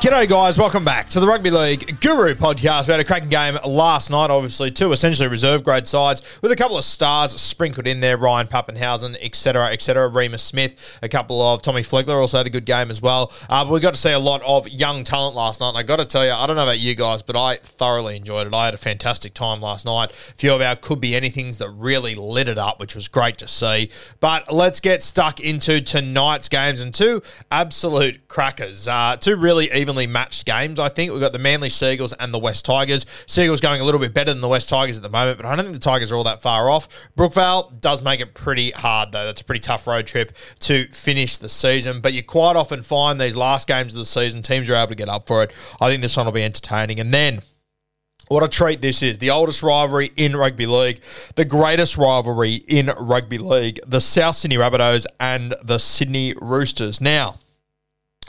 G'day, 0.00 0.26
guys. 0.26 0.56
Welcome 0.56 0.82
back 0.82 1.10
to 1.10 1.20
the 1.20 1.26
Rugby 1.26 1.50
League 1.50 2.00
Guru 2.00 2.34
podcast. 2.34 2.86
We 2.86 2.92
had 2.92 3.00
a 3.00 3.04
cracking 3.04 3.28
game 3.28 3.58
last 3.66 4.10
night, 4.10 4.30
obviously, 4.30 4.70
two 4.70 4.92
essentially 4.92 5.28
reserve 5.28 5.62
grade 5.62 5.86
sides 5.86 6.22
with 6.40 6.50
a 6.50 6.56
couple 6.56 6.78
of 6.78 6.84
stars 6.84 7.38
sprinkled 7.38 7.86
in 7.86 8.00
there 8.00 8.16
Ryan 8.16 8.46
Papenhuyzen, 8.46 9.18
etc., 9.20 9.66
etc. 9.66 10.08
Reimis 10.08 10.40
Smith, 10.40 10.98
a 11.02 11.08
couple 11.10 11.42
of 11.42 11.60
Tommy 11.60 11.82
Flegler 11.82 12.18
also 12.18 12.38
had 12.38 12.46
a 12.46 12.50
good 12.50 12.64
game 12.64 12.90
as 12.90 13.02
well. 13.02 13.30
Uh, 13.50 13.62
but 13.62 13.74
we 13.74 13.80
got 13.80 13.92
to 13.92 14.00
see 14.00 14.10
a 14.10 14.18
lot 14.18 14.40
of 14.42 14.66
young 14.70 15.04
talent 15.04 15.36
last 15.36 15.60
night. 15.60 15.68
And 15.68 15.76
I 15.76 15.82
got 15.82 15.96
to 15.96 16.06
tell 16.06 16.24
you, 16.24 16.32
I 16.32 16.46
don't 16.46 16.56
know 16.56 16.62
about 16.62 16.78
you 16.78 16.94
guys, 16.94 17.20
but 17.20 17.36
I 17.36 17.56
thoroughly 17.56 18.16
enjoyed 18.16 18.46
it. 18.46 18.54
I 18.54 18.64
had 18.64 18.72
a 18.72 18.78
fantastic 18.78 19.34
time 19.34 19.60
last 19.60 19.84
night. 19.84 20.12
A 20.12 20.14
few 20.14 20.54
of 20.54 20.62
our 20.62 20.76
could 20.76 21.02
be 21.02 21.10
anythings 21.10 21.58
that 21.58 21.68
really 21.68 22.14
lit 22.14 22.48
it 22.48 22.56
up, 22.56 22.80
which 22.80 22.94
was 22.94 23.06
great 23.06 23.36
to 23.36 23.46
see. 23.46 23.90
But 24.18 24.50
let's 24.50 24.80
get 24.80 25.02
stuck 25.02 25.40
into 25.40 25.82
tonight's 25.82 26.48
games 26.48 26.80
and 26.80 26.94
two 26.94 27.20
absolute 27.50 28.28
crackers. 28.28 28.88
Uh, 28.88 29.18
two 29.20 29.36
really 29.36 29.68
evenly 29.90 30.06
matched 30.06 30.46
games, 30.46 30.78
I 30.78 30.88
think. 30.88 31.10
We've 31.10 31.20
got 31.20 31.32
the 31.32 31.38
Manly 31.40 31.68
Sea 31.68 31.92
Eagles 31.92 32.12
and 32.12 32.32
the 32.32 32.38
West 32.38 32.64
Tigers. 32.64 33.04
Sea 33.26 33.44
Eagles 33.44 33.60
going 33.60 33.80
a 33.80 33.84
little 33.84 33.98
bit 33.98 34.14
better 34.14 34.32
than 34.32 34.40
the 34.40 34.48
West 34.48 34.68
Tigers 34.68 34.96
at 34.96 35.02
the 35.02 35.08
moment, 35.08 35.36
but 35.36 35.46
I 35.46 35.56
don't 35.56 35.64
think 35.64 35.74
the 35.74 35.80
Tigers 35.80 36.12
are 36.12 36.14
all 36.14 36.24
that 36.24 36.40
far 36.40 36.70
off. 36.70 36.88
Brookvale 37.16 37.80
does 37.80 38.02
make 38.02 38.20
it 38.20 38.34
pretty 38.34 38.70
hard, 38.70 39.10
though. 39.10 39.24
That's 39.24 39.40
a 39.40 39.44
pretty 39.44 39.60
tough 39.60 39.88
road 39.88 40.06
trip 40.06 40.36
to 40.60 40.86
finish 40.92 41.38
the 41.38 41.48
season, 41.48 42.00
but 42.00 42.12
you 42.12 42.22
quite 42.22 42.54
often 42.54 42.82
find 42.82 43.20
these 43.20 43.36
last 43.36 43.66
games 43.66 43.92
of 43.92 43.98
the 43.98 44.04
season, 44.04 44.42
teams 44.42 44.70
are 44.70 44.74
able 44.74 44.88
to 44.88 44.94
get 44.94 45.08
up 45.08 45.26
for 45.26 45.42
it. 45.42 45.52
I 45.80 45.88
think 45.88 46.02
this 46.02 46.16
one 46.16 46.26
will 46.26 46.32
be 46.32 46.44
entertaining. 46.44 47.00
And 47.00 47.12
then 47.12 47.42
what 48.28 48.44
a 48.44 48.48
treat 48.48 48.80
this 48.80 49.02
is. 49.02 49.18
The 49.18 49.30
oldest 49.30 49.60
rivalry 49.60 50.12
in 50.16 50.36
rugby 50.36 50.66
league, 50.66 51.00
the 51.34 51.44
greatest 51.44 51.96
rivalry 51.96 52.54
in 52.54 52.92
rugby 52.96 53.38
league, 53.38 53.80
the 53.84 54.00
South 54.00 54.36
Sydney 54.36 54.56
Rabbitohs 54.56 55.04
and 55.18 55.52
the 55.64 55.78
Sydney 55.78 56.34
Roosters. 56.40 57.00
Now, 57.00 57.38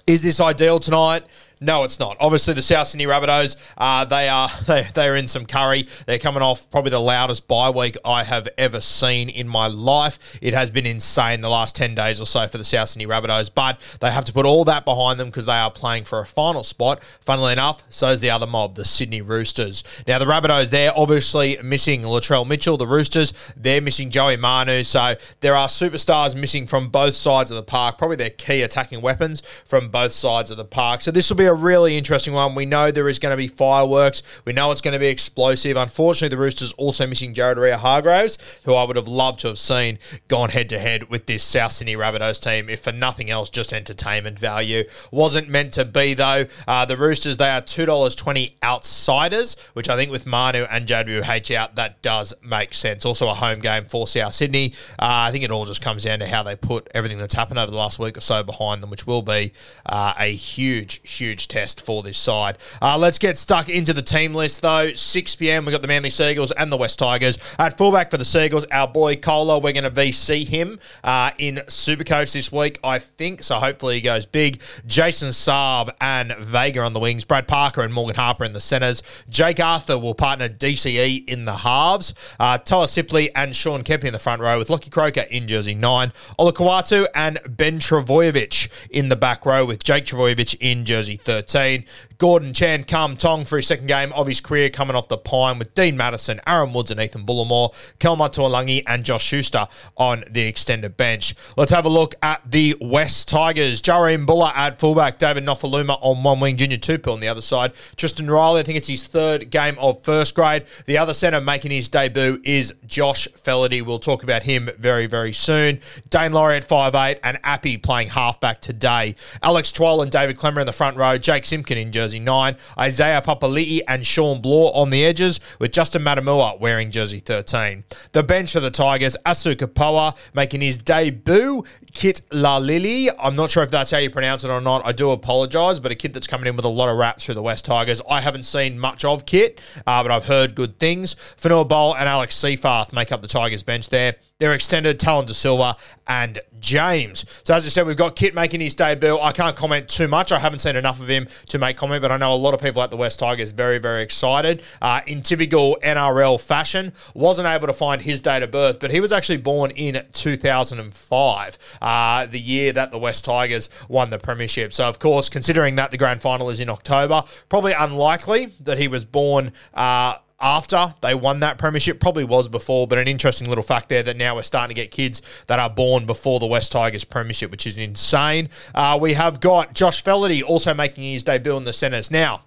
is 0.07 0.23
this 0.23 0.39
ideal 0.39 0.79
tonight? 0.79 1.23
No, 1.63 1.83
it's 1.83 1.99
not. 1.99 2.17
Obviously, 2.19 2.55
the 2.55 2.63
South 2.63 2.87
Sydney 2.87 3.05
Rabbitohs, 3.05 3.55
uh, 3.77 4.03
they 4.05 4.27
are 4.27 4.49
they, 4.67 4.87
they 4.95 5.07
are 5.07 5.15
in 5.15 5.27
some 5.27 5.45
curry. 5.45 5.87
They're 6.07 6.17
coming 6.17 6.41
off 6.41 6.67
probably 6.71 6.89
the 6.89 6.99
loudest 6.99 7.47
bye 7.47 7.69
week 7.69 7.95
I 8.03 8.23
have 8.23 8.49
ever 8.57 8.81
seen 8.81 9.29
in 9.29 9.47
my 9.47 9.67
life. 9.67 10.39
It 10.41 10.55
has 10.55 10.71
been 10.71 10.87
insane 10.87 11.41
the 11.41 11.49
last 11.49 11.75
10 11.75 11.93
days 11.93 12.19
or 12.19 12.25
so 12.25 12.47
for 12.47 12.57
the 12.57 12.63
South 12.63 12.89
Sydney 12.89 13.05
Rabbitohs, 13.05 13.51
but 13.53 13.79
they 13.99 14.09
have 14.09 14.25
to 14.25 14.33
put 14.33 14.47
all 14.47 14.65
that 14.65 14.85
behind 14.85 15.19
them 15.19 15.27
because 15.27 15.45
they 15.45 15.53
are 15.53 15.69
playing 15.69 16.05
for 16.05 16.19
a 16.19 16.25
final 16.25 16.63
spot. 16.63 17.03
Funnily 17.19 17.53
enough, 17.53 17.83
so 17.89 18.07
is 18.07 18.21
the 18.21 18.31
other 18.31 18.47
mob, 18.47 18.73
the 18.73 18.83
Sydney 18.83 19.21
Roosters. 19.21 19.83
Now, 20.07 20.17
the 20.17 20.25
Rabbitohs, 20.25 20.71
they're 20.71 20.97
obviously 20.97 21.59
missing 21.63 22.01
Latrell 22.01 22.47
Mitchell. 22.47 22.77
The 22.77 22.87
Roosters, 22.87 23.33
they're 23.55 23.81
missing 23.81 24.09
Joey 24.09 24.35
Manu. 24.35 24.81
So 24.81 25.13
there 25.41 25.55
are 25.55 25.67
superstars 25.67 26.35
missing 26.35 26.65
from 26.65 26.89
both 26.89 27.13
sides 27.13 27.51
of 27.51 27.55
the 27.55 27.63
park, 27.63 27.99
probably 27.99 28.17
their 28.17 28.31
key 28.31 28.63
attacking 28.63 29.01
weapons 29.01 29.43
from 29.63 29.89
both 29.89 30.11
sides 30.11 30.49
of 30.49 30.57
the 30.57 30.65
park. 30.65 31.01
So 31.01 31.11
this 31.11 31.29
will 31.29 31.37
be 31.37 31.50
a 31.51 31.55
really 31.55 31.97
interesting 31.97 32.33
one. 32.33 32.55
We 32.55 32.65
know 32.65 32.91
there 32.91 33.09
is 33.09 33.19
going 33.19 33.31
to 33.31 33.37
be 33.37 33.47
fireworks. 33.47 34.23
We 34.45 34.53
know 34.53 34.71
it's 34.71 34.81
going 34.81 34.93
to 34.93 34.99
be 34.99 35.07
explosive. 35.07 35.77
Unfortunately, 35.77 36.35
the 36.35 36.41
Roosters 36.41 36.71
also 36.73 37.05
missing 37.05 37.33
Jared 37.33 37.57
Ria 37.57 37.77
Hargraves, 37.77 38.37
who 38.65 38.73
I 38.73 38.85
would 38.85 38.95
have 38.95 39.07
loved 39.07 39.41
to 39.41 39.49
have 39.49 39.59
seen 39.59 39.99
gone 40.27 40.49
head 40.49 40.69
to 40.69 40.79
head 40.79 41.09
with 41.09 41.25
this 41.25 41.43
South 41.43 41.73
Sydney 41.73 41.95
Rabbitohs 41.95 42.41
team, 42.41 42.69
if 42.69 42.81
for 42.81 42.91
nothing 42.91 43.29
else, 43.29 43.49
just 43.49 43.73
entertainment 43.73 44.39
value. 44.39 44.85
Wasn't 45.11 45.49
meant 45.49 45.73
to 45.73 45.85
be, 45.85 46.13
though. 46.13 46.45
Uh, 46.67 46.85
the 46.85 46.97
Roosters, 46.97 47.37
they 47.37 47.49
are 47.49 47.61
$2.20 47.61 48.53
outsiders, 48.63 49.57
which 49.73 49.89
I 49.89 49.97
think 49.97 50.09
with 50.09 50.25
Manu 50.25 50.63
and 50.71 50.87
JWH 50.87 51.53
out, 51.53 51.75
that 51.75 52.01
does 52.01 52.33
make 52.41 52.73
sense. 52.73 53.05
Also, 53.05 53.27
a 53.27 53.33
home 53.33 53.59
game 53.59 53.85
for 53.85 54.07
South 54.07 54.33
Sydney. 54.33 54.73
Uh, 54.97 55.27
I 55.27 55.31
think 55.31 55.43
it 55.43 55.51
all 55.51 55.65
just 55.65 55.81
comes 55.81 56.05
down 56.05 56.19
to 56.19 56.27
how 56.27 56.43
they 56.43 56.55
put 56.55 56.87
everything 56.93 57.17
that's 57.17 57.35
happened 57.35 57.59
over 57.59 57.71
the 57.71 57.77
last 57.77 57.99
week 57.99 58.17
or 58.17 58.21
so 58.21 58.41
behind 58.41 58.81
them, 58.81 58.89
which 58.89 59.05
will 59.05 59.21
be 59.21 59.51
uh, 59.85 60.13
a 60.17 60.33
huge, 60.33 61.01
huge 61.07 61.40
test 61.47 61.81
for 61.81 62.03
this 62.03 62.17
side. 62.17 62.57
Uh, 62.81 62.97
let's 62.97 63.17
get 63.17 63.37
stuck 63.37 63.69
into 63.69 63.93
the 63.93 64.01
team 64.01 64.33
list, 64.33 64.61
though. 64.61 64.93
6 64.93 65.35
p.m., 65.35 65.65
we've 65.65 65.71
got 65.73 65.81
the 65.81 65.87
Manly 65.87 66.09
Sea 66.09 66.31
Eagles 66.31 66.51
and 66.51 66.71
the 66.71 66.77
West 66.77 66.99
Tigers. 66.99 67.37
At 67.57 67.77
fullback 67.77 68.11
for 68.11 68.17
the 68.17 68.25
Sea 68.25 68.45
Eagles, 68.45 68.65
our 68.71 68.87
boy 68.87 69.15
Koula, 69.15 69.59
we're 69.59 69.73
going 69.73 69.83
to 69.83 69.91
VC 69.91 70.47
him 70.47 70.79
uh, 71.03 71.31
in 71.37 71.55
Supercoach 71.67 72.33
this 72.33 72.51
week, 72.51 72.79
I 72.83 72.99
think. 72.99 73.43
So 73.43 73.55
hopefully 73.55 73.95
he 73.95 74.01
goes 74.01 74.25
big. 74.25 74.61
Jason 74.85 75.29
Saab 75.29 75.89
and 75.99 76.33
Vega 76.37 76.81
on 76.81 76.93
the 76.93 76.99
wings. 76.99 77.25
Brad 77.25 77.47
Parker 77.47 77.81
and 77.81 77.93
Morgan 77.93 78.15
Harper 78.15 78.43
in 78.43 78.53
the 78.53 78.61
centres. 78.61 79.03
Jake 79.29 79.59
Arthur 79.59 79.97
will 79.97 80.15
partner 80.15 80.49
DCE 80.49 81.27
in 81.27 81.45
the 81.45 81.57
halves. 81.57 82.13
Uh, 82.39 82.57
Toa 82.57 82.85
Sipley 82.85 83.29
and 83.35 83.55
Sean 83.55 83.83
Kemp 83.83 84.03
in 84.03 84.13
the 84.13 84.19
front 84.19 84.41
row 84.41 84.57
with 84.57 84.69
Lockie 84.69 84.89
Croker 84.89 85.25
in 85.29 85.47
jersey 85.47 85.75
9. 85.75 86.13
Olakau'atu 86.39 87.07
and 87.15 87.39
Ben 87.47 87.79
Trbojevic 87.79 88.69
in 88.89 89.09
the 89.09 89.15
back 89.15 89.45
row 89.45 89.65
with 89.65 89.83
Jake 89.83 90.05
Trbojevic 90.05 90.57
in 90.59 90.85
jersey 90.85 91.15
13. 91.15 91.30
13 91.39 91.85
Gordon 92.21 92.53
Chan 92.53 92.83
Kum 92.83 93.17
Tong 93.17 93.45
for 93.45 93.55
his 93.55 93.65
second 93.65 93.87
game 93.87 94.13
of 94.13 94.27
his 94.27 94.39
career 94.41 94.69
coming 94.69 94.95
off 94.95 95.07
the 95.07 95.17
pine 95.17 95.57
with 95.57 95.73
Dean 95.73 95.97
Madison, 95.97 96.39
Aaron 96.45 96.71
Woods, 96.71 96.91
and 96.91 97.01
Ethan 97.01 97.25
Bullemor, 97.25 97.73
Kelma 97.97 98.29
Tuilagi, 98.31 98.83
and 98.85 99.03
Josh 99.03 99.23
Schuster 99.23 99.67
on 99.97 100.23
the 100.29 100.41
extended 100.41 100.95
bench. 100.95 101.33
Let's 101.57 101.71
have 101.71 101.83
a 101.83 101.89
look 101.89 102.13
at 102.21 102.43
the 102.45 102.77
West 102.79 103.27
Tigers. 103.27 103.81
Jahream 103.81 104.27
Bula 104.27 104.53
at 104.55 104.79
fullback, 104.79 105.17
David 105.17 105.43
Nofoaluma 105.45 105.97
on 105.99 106.21
one 106.21 106.39
wing, 106.39 106.57
Junior 106.57 106.77
Tupou 106.77 107.11
on 107.11 107.21
the 107.21 107.27
other 107.27 107.41
side. 107.41 107.71
Tristan 107.95 108.29
Riley, 108.29 108.59
I 108.59 108.63
think 108.63 108.77
it's 108.77 108.87
his 108.87 109.07
third 109.07 109.49
game 109.49 109.75
of 109.79 110.03
first 110.03 110.35
grade. 110.35 110.65
The 110.85 110.99
other 110.99 111.15
centre 111.15 111.41
making 111.41 111.71
his 111.71 111.89
debut 111.89 112.39
is 112.43 112.75
Josh 112.85 113.27
Feledy. 113.29 113.83
We'll 113.83 113.97
talk 113.97 114.21
about 114.21 114.43
him 114.43 114.69
very, 114.77 115.07
very 115.07 115.33
soon. 115.33 115.79
Daine 116.11 116.33
Laurie 116.33 116.57
at 116.57 116.67
5'8 116.67 117.17
and 117.23 117.39
Appy 117.43 117.79
playing 117.79 118.09
halfback 118.09 118.61
today. 118.61 119.15
Alex 119.41 119.71
Twal 119.71 120.03
and 120.03 120.11
David 120.11 120.37
Klemmer 120.37 120.59
in 120.59 120.67
the 120.67 120.71
front 120.71 120.97
row. 120.97 121.17
Jake 121.17 121.45
Simpkin 121.45 121.79
in 121.79 121.91
jersey 121.91 122.10
9, 122.19 122.57
Isaiah 122.79 123.21
Papali'i 123.21 123.81
and 123.87 124.05
Shawn 124.05 124.41
Blore 124.41 124.71
on 124.75 124.89
the 124.89 125.05
edges, 125.05 125.39
with 125.59 125.71
Justin 125.71 126.03
Matamua 126.03 126.59
wearing 126.59 126.91
jersey 126.91 127.19
13. 127.19 127.83
The 128.11 128.23
bench 128.23 128.53
for 128.53 128.59
the 128.59 128.71
Tigers, 128.71 129.17
Asu 129.25 129.55
Kepaoa 129.55 130.17
making 130.33 130.61
his 130.61 130.77
debut, 130.77 131.63
Kit 131.93 132.21
Laulilii. 132.31 133.09
I'm 133.19 133.35
not 133.35 133.51
sure 133.51 133.63
if 133.63 133.71
that's 133.71 133.91
how 133.91 133.97
you 133.97 134.09
pronounce 134.09 134.43
it 134.43 134.49
or 134.49 134.61
not. 134.61 134.85
I 134.85 134.91
do 134.91 135.11
apologise, 135.11 135.79
but 135.79 135.91
a 135.91 135.95
kid 135.95 136.13
that's 136.13 136.27
coming 136.27 136.47
in 136.47 136.55
with 136.55 136.65
a 136.65 136.69
lot 136.69 136.89
of 136.89 136.97
raps 136.97 137.25
through 137.25 137.35
the 137.35 137.41
West 137.41 137.65
Tigers. 137.65 138.01
I 138.09 138.21
haven't 138.21 138.43
seen 138.43 138.79
much 138.79 139.03
of 139.05 139.25
Kit, 139.25 139.61
uh, 139.85 140.03
but 140.03 140.11
I've 140.11 140.25
heard 140.25 140.55
good 140.55 140.79
things. 140.79 141.15
Fonua 141.15 141.67
Pole 141.67 141.95
and 141.95 142.07
Alex 142.07 142.35
Seyfarth 142.35 142.93
make 142.93 143.11
up 143.11 143.21
the 143.21 143.27
Tigers 143.27 143.63
bench 143.63 143.89
there. 143.89 144.15
They're 144.41 144.55
extended 144.55 144.99
Tallyn 144.99 145.27
Da 145.27 145.33
Silva 145.33 145.75
and 146.07 146.39
James. 146.59 147.25
So 147.43 147.53
as 147.53 147.63
I 147.63 147.69
said, 147.69 147.85
we've 147.85 147.95
got 147.95 148.15
Kit 148.15 148.33
making 148.33 148.59
his 148.59 148.73
debut. 148.73 149.15
I 149.19 149.31
can't 149.33 149.55
comment 149.55 149.87
too 149.87 150.07
much. 150.07 150.31
I 150.31 150.39
haven't 150.39 150.59
seen 150.59 150.75
enough 150.75 150.99
of 150.99 151.07
him 151.07 151.27
to 151.49 151.59
make 151.59 151.77
comment, 151.77 152.01
but 152.01 152.11
I 152.11 152.17
know 152.17 152.33
a 152.33 152.35
lot 152.37 152.55
of 152.55 152.59
people 152.59 152.81
at 152.81 152.89
the 152.89 152.97
West 152.97 153.19
Tigers 153.19 153.51
very, 153.51 153.77
very 153.77 154.01
excited. 154.01 154.63
Uh, 154.81 155.01
in 155.05 155.21
typical 155.21 155.77
NRL 155.83 156.41
fashion, 156.41 156.91
wasn't 157.13 157.47
able 157.47 157.67
to 157.67 157.73
find 157.73 158.01
his 158.01 158.19
date 158.19 158.41
of 158.41 158.49
birth, 158.49 158.79
but 158.79 158.89
he 158.89 158.99
was 158.99 159.11
actually 159.11 159.37
born 159.37 159.69
in 159.71 160.03
2005, 160.11 161.57
uh, 161.79 162.25
the 162.25 162.39
year 162.39 162.73
that 162.73 162.89
the 162.89 162.97
West 162.97 163.23
Tigers 163.23 163.69
won 163.89 164.09
the 164.09 164.17
premiership. 164.17 164.73
So 164.73 164.85
of 164.85 164.97
course, 164.97 165.29
considering 165.29 165.75
that 165.75 165.91
the 165.91 165.99
grand 165.99 166.19
final 166.23 166.49
is 166.49 166.59
in 166.59 166.67
October, 166.67 167.21
probably 167.47 167.73
unlikely 167.73 168.53
that 168.61 168.79
he 168.79 168.87
was 168.87 169.05
born. 169.05 169.51
Uh, 169.75 170.15
after 170.41 170.95
they 171.01 171.15
won 171.15 171.39
that 171.41 171.57
premiership. 171.57 171.99
Probably 171.99 172.23
was 172.23 172.49
before, 172.49 172.87
but 172.87 172.97
an 172.97 173.07
interesting 173.07 173.47
little 173.47 173.63
fact 173.63 173.89
there 173.89 174.03
that 174.03 174.17
now 174.17 174.35
we're 174.35 174.43
starting 174.43 174.75
to 174.75 174.81
get 174.81 174.91
kids 174.91 175.21
that 175.47 175.59
are 175.59 175.69
born 175.69 176.05
before 176.05 176.39
the 176.39 176.45
West 176.45 176.71
Tigers 176.71 177.03
premiership, 177.03 177.51
which 177.51 177.67
is 177.67 177.77
insane. 177.77 178.49
Uh, 178.73 178.97
we 178.99 179.13
have 179.13 179.39
got 179.39 179.73
Josh 179.73 180.03
Feledy 180.03 180.43
also 180.43 180.73
making 180.73 181.03
his 181.03 181.23
debut 181.23 181.57
in 181.57 181.63
the 181.63 181.73
centres. 181.73 182.11
Now, 182.11 182.43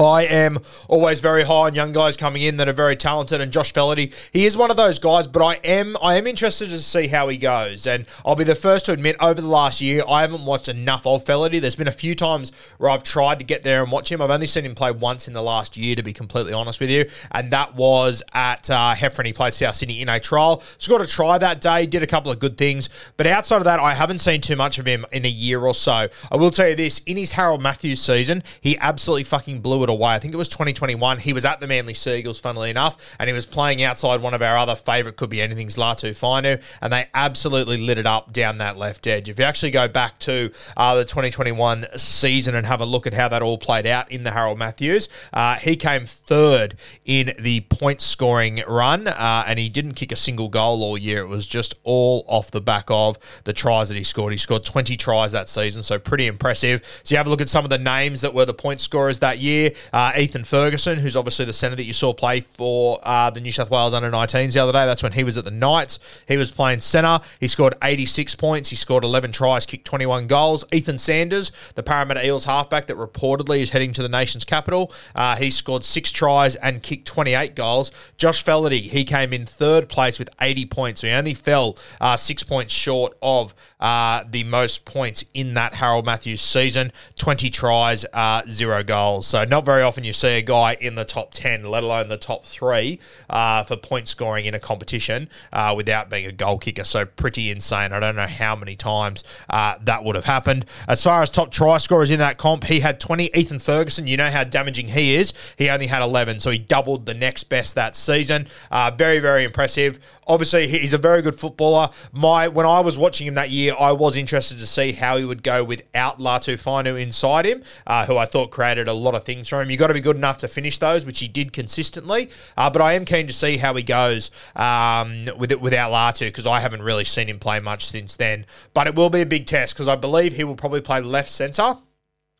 I 0.00 0.24
am 0.24 0.60
always 0.88 1.20
very 1.20 1.42
high 1.42 1.66
on 1.66 1.74
young 1.74 1.92
guys 1.92 2.16
coming 2.16 2.40
in 2.40 2.56
that 2.56 2.68
are 2.68 2.72
very 2.72 2.96
talented, 2.96 3.40
and 3.40 3.52
Josh 3.52 3.72
Feledy, 3.72 4.14
he 4.32 4.46
is 4.46 4.56
one 4.56 4.70
of 4.70 4.78
those 4.78 4.98
guys. 4.98 5.26
But 5.26 5.44
I 5.44 5.54
am, 5.62 5.94
I 6.02 6.16
am 6.16 6.26
interested 6.26 6.70
to 6.70 6.78
see 6.78 7.08
how 7.08 7.28
he 7.28 7.36
goes, 7.36 7.86
and 7.86 8.06
I'll 8.24 8.34
be 8.34 8.44
the 8.44 8.54
first 8.54 8.86
to 8.86 8.92
admit, 8.92 9.16
over 9.20 9.42
the 9.42 9.46
last 9.46 9.82
year, 9.82 10.02
I 10.08 10.22
haven't 10.22 10.46
watched 10.46 10.68
enough 10.68 11.06
of 11.06 11.24
Feledy. 11.26 11.60
There's 11.60 11.76
been 11.76 11.86
a 11.86 11.92
few 11.92 12.14
times 12.14 12.50
where 12.78 12.90
I've 12.90 13.02
tried 13.02 13.40
to 13.40 13.44
get 13.44 13.62
there 13.62 13.82
and 13.82 13.92
watch 13.92 14.10
him. 14.10 14.22
I've 14.22 14.30
only 14.30 14.46
seen 14.46 14.64
him 14.64 14.74
play 14.74 14.90
once 14.90 15.28
in 15.28 15.34
the 15.34 15.42
last 15.42 15.76
year, 15.76 15.94
to 15.96 16.02
be 16.02 16.14
completely 16.14 16.54
honest 16.54 16.80
with 16.80 16.88
you, 16.88 17.04
and 17.32 17.50
that 17.50 17.74
was 17.74 18.22
at 18.32 18.70
uh, 18.70 18.94
Heffron. 18.96 19.26
He 19.26 19.34
played 19.34 19.52
South 19.52 19.76
Sydney 19.76 20.00
in 20.00 20.08
a 20.08 20.18
trial. 20.18 20.62
scored 20.78 21.02
a 21.02 21.06
try 21.06 21.36
that 21.36 21.60
day. 21.60 21.84
Did 21.84 22.02
a 22.02 22.06
couple 22.06 22.32
of 22.32 22.38
good 22.38 22.56
things, 22.56 22.88
but 23.18 23.26
outside 23.26 23.58
of 23.58 23.64
that, 23.64 23.80
I 23.80 23.92
haven't 23.92 24.20
seen 24.20 24.40
too 24.40 24.56
much 24.56 24.78
of 24.78 24.86
him 24.86 25.04
in 25.12 25.26
a 25.26 25.28
year 25.28 25.60
or 25.60 25.74
so. 25.74 26.08
I 26.30 26.36
will 26.36 26.50
tell 26.50 26.70
you 26.70 26.76
this: 26.76 27.00
in 27.00 27.18
his 27.18 27.32
Harold 27.32 27.60
Matthews 27.60 28.00
season, 28.00 28.42
he 28.62 28.78
absolutely 28.78 29.24
fucking 29.24 29.60
blew 29.60 29.69
it 29.82 29.88
away. 29.88 30.12
I 30.12 30.18
think 30.18 30.34
it 30.34 30.36
was 30.36 30.48
2021. 30.48 31.18
He 31.18 31.32
was 31.32 31.44
at 31.44 31.60
the 31.60 31.66
Manly 31.66 31.94
Sea 31.94 32.18
Eagles, 32.18 32.38
funnily 32.40 32.70
enough, 32.70 33.16
and 33.18 33.28
he 33.28 33.34
was 33.34 33.46
playing 33.46 33.82
outside 33.82 34.20
one 34.20 34.34
of 34.34 34.42
our 34.42 34.56
other 34.56 34.76
favourite 34.76 35.16
could 35.16 35.30
be 35.30 35.40
anything's 35.40 35.76
Latu 35.76 36.10
Fainu, 36.10 36.62
and 36.80 36.92
they 36.92 37.06
absolutely 37.14 37.76
lit 37.76 37.98
it 37.98 38.06
up 38.06 38.32
down 38.32 38.58
that 38.58 38.76
left 38.76 39.06
edge. 39.06 39.28
If 39.28 39.38
you 39.38 39.44
actually 39.44 39.70
go 39.70 39.88
back 39.88 40.18
to 40.20 40.50
uh, 40.76 40.94
the 40.96 41.04
2021 41.04 41.86
season 41.96 42.54
and 42.54 42.66
have 42.66 42.80
a 42.80 42.86
look 42.86 43.06
at 43.06 43.14
how 43.14 43.28
that 43.28 43.42
all 43.42 43.58
played 43.58 43.86
out 43.86 44.10
in 44.10 44.24
the 44.24 44.30
Harold 44.30 44.58
Matthews, 44.58 45.08
uh, 45.32 45.56
he 45.56 45.76
came 45.76 46.04
third 46.04 46.76
in 47.04 47.32
the 47.38 47.60
point 47.62 48.00
scoring 48.00 48.62
run, 48.66 49.08
uh, 49.08 49.44
and 49.46 49.58
he 49.58 49.68
didn't 49.68 49.92
kick 49.92 50.12
a 50.12 50.16
single 50.16 50.48
goal 50.48 50.82
all 50.82 50.96
year. 50.96 51.22
It 51.22 51.28
was 51.28 51.46
just 51.46 51.74
all 51.84 52.24
off 52.26 52.50
the 52.50 52.60
back 52.60 52.86
of 52.88 53.18
the 53.44 53.52
tries 53.52 53.88
that 53.88 53.96
he 53.96 54.04
scored. 54.04 54.32
He 54.32 54.38
scored 54.38 54.64
20 54.64 54.96
tries 54.96 55.32
that 55.32 55.48
season, 55.48 55.82
so 55.82 55.98
pretty 55.98 56.26
impressive. 56.26 56.82
So 57.04 57.12
you 57.12 57.16
have 57.18 57.26
a 57.26 57.30
look 57.30 57.40
at 57.42 57.48
some 57.48 57.64
of 57.64 57.70
the 57.70 57.78
names 57.78 58.22
that 58.22 58.32
were 58.32 58.46
the 58.46 58.54
point 58.54 58.80
scorers 58.80 59.18
that 59.18 59.38
year. 59.38 59.59
Uh, 59.92 60.12
Ethan 60.16 60.44
Ferguson, 60.44 60.98
who's 60.98 61.16
obviously 61.16 61.44
the 61.44 61.52
centre 61.52 61.76
that 61.76 61.84
you 61.84 61.92
saw 61.92 62.12
play 62.12 62.40
for 62.40 62.98
uh, 63.02 63.30
the 63.30 63.40
New 63.40 63.52
South 63.52 63.70
Wales 63.70 63.94
under 63.94 64.10
19s 64.10 64.52
the 64.52 64.60
other 64.60 64.72
day. 64.72 64.86
That's 64.86 65.02
when 65.02 65.12
he 65.12 65.24
was 65.24 65.36
at 65.36 65.44
the 65.44 65.50
Knights. 65.50 65.98
He 66.26 66.36
was 66.36 66.50
playing 66.50 66.80
centre. 66.80 67.20
He 67.38 67.48
scored 67.48 67.74
86 67.82 68.34
points. 68.36 68.70
He 68.70 68.76
scored 68.76 69.04
11 69.04 69.32
tries, 69.32 69.66
kicked 69.66 69.84
21 69.84 70.26
goals. 70.26 70.64
Ethan 70.72 70.98
Sanders, 70.98 71.52
the 71.74 71.82
Parramatta 71.82 72.24
Eels 72.24 72.44
halfback 72.44 72.86
that 72.86 72.96
reportedly 72.96 73.60
is 73.60 73.70
heading 73.70 73.92
to 73.92 74.02
the 74.02 74.08
nation's 74.08 74.44
capital, 74.44 74.92
uh, 75.14 75.36
he 75.36 75.50
scored 75.50 75.84
six 75.84 76.10
tries 76.10 76.56
and 76.56 76.82
kicked 76.82 77.06
28 77.06 77.54
goals. 77.54 77.90
Josh 78.16 78.44
Feledy, 78.44 78.80
he 78.80 79.04
came 79.04 79.32
in 79.32 79.46
third 79.46 79.88
place 79.88 80.18
with 80.18 80.30
80 80.40 80.66
points. 80.66 81.00
He 81.00 81.10
only 81.10 81.34
fell 81.34 81.76
uh, 82.00 82.16
six 82.16 82.42
points 82.42 82.72
short 82.72 83.16
of 83.22 83.54
uh, 83.80 84.24
the 84.30 84.44
most 84.44 84.84
points 84.84 85.24
in 85.34 85.54
that 85.54 85.74
Harold 85.74 86.06
Matthews 86.06 86.40
season 86.40 86.92
20 87.16 87.50
tries, 87.50 88.04
uh, 88.12 88.42
zero 88.48 88.82
goals. 88.82 89.26
So 89.26 89.44
not 89.50 89.64
very 89.64 89.82
often 89.82 90.04
you 90.04 90.12
see 90.12 90.38
a 90.38 90.42
guy 90.42 90.76
in 90.80 90.94
the 90.94 91.04
top 91.04 91.32
10, 91.34 91.64
let 91.64 91.82
alone 91.82 92.08
the 92.08 92.16
top 92.16 92.46
three, 92.46 93.00
uh, 93.28 93.64
for 93.64 93.76
point 93.76 94.06
scoring 94.06 94.46
in 94.46 94.54
a 94.54 94.60
competition 94.60 95.28
uh, 95.52 95.74
without 95.76 96.08
being 96.08 96.24
a 96.24 96.32
goal 96.32 96.56
kicker. 96.56 96.84
So 96.84 97.04
pretty 97.04 97.50
insane. 97.50 97.92
I 97.92 97.98
don't 97.98 98.16
know 98.16 98.28
how 98.28 98.54
many 98.54 98.76
times 98.76 99.24
uh, 99.48 99.74
that 99.82 100.04
would 100.04 100.14
have 100.14 100.24
happened. 100.24 100.66
As 100.88 101.02
far 101.02 101.22
as 101.22 101.30
top 101.30 101.50
try 101.50 101.78
scorers 101.78 102.10
in 102.10 102.20
that 102.20 102.38
comp, 102.38 102.64
he 102.64 102.80
had 102.80 103.00
20. 103.00 103.30
Ethan 103.34 103.58
Ferguson, 103.58 104.06
you 104.06 104.16
know 104.16 104.30
how 104.30 104.44
damaging 104.44 104.88
he 104.88 105.16
is. 105.16 105.34
He 105.56 105.68
only 105.68 105.88
had 105.88 106.02
11, 106.02 106.40
so 106.40 106.50
he 106.50 106.58
doubled 106.58 107.06
the 107.06 107.14
next 107.14 107.44
best 107.44 107.74
that 107.74 107.96
season. 107.96 108.46
Uh, 108.70 108.92
very, 108.96 109.18
very 109.18 109.44
impressive. 109.44 109.98
Obviously, 110.28 110.68
he's 110.68 110.92
a 110.92 110.98
very 110.98 111.22
good 111.22 111.34
footballer. 111.34 111.90
My 112.12 112.46
When 112.46 112.66
I 112.66 112.78
was 112.80 112.96
watching 112.96 113.26
him 113.26 113.34
that 113.34 113.50
year, 113.50 113.74
I 113.78 113.90
was 113.92 114.16
interested 114.16 114.60
to 114.60 114.66
see 114.66 114.92
how 114.92 115.16
he 115.16 115.24
would 115.24 115.42
go 115.42 115.64
without 115.64 116.20
Latu 116.20 116.54
Fainu 116.54 117.00
inside 117.00 117.46
him, 117.46 117.64
uh, 117.86 118.06
who 118.06 118.16
I 118.16 118.26
thought 118.26 118.52
created 118.52 118.86
a 118.86 118.92
lot 118.92 119.16
of 119.16 119.24
things 119.24 119.39
for 119.48 119.60
him. 119.60 119.70
You've 119.70 119.78
got 119.80 119.88
to 119.88 119.94
be 119.94 120.00
good 120.00 120.16
enough 120.16 120.38
to 120.38 120.48
finish 120.48 120.78
those, 120.78 121.06
which 121.06 121.20
he 121.20 121.28
did 121.28 121.52
consistently. 121.52 122.30
Uh, 122.56 122.70
but 122.70 122.82
I 122.82 122.94
am 122.94 123.04
keen 123.04 123.26
to 123.26 123.32
see 123.32 123.56
how 123.56 123.74
he 123.74 123.82
goes 123.82 124.30
um, 124.56 125.28
with 125.38 125.52
it 125.52 125.60
without 125.60 125.92
Latu 125.92 126.26
because 126.26 126.46
I 126.46 126.60
haven't 126.60 126.82
really 126.82 127.04
seen 127.04 127.28
him 127.28 127.38
play 127.38 127.60
much 127.60 127.86
since 127.86 128.16
then. 128.16 128.46
But 128.74 128.86
it 128.86 128.94
will 128.94 129.10
be 129.10 129.20
a 129.20 129.26
big 129.26 129.46
test 129.46 129.74
because 129.74 129.88
I 129.88 129.96
believe 129.96 130.34
he 130.34 130.44
will 130.44 130.56
probably 130.56 130.80
play 130.80 131.00
left 131.00 131.30
centre 131.30 131.76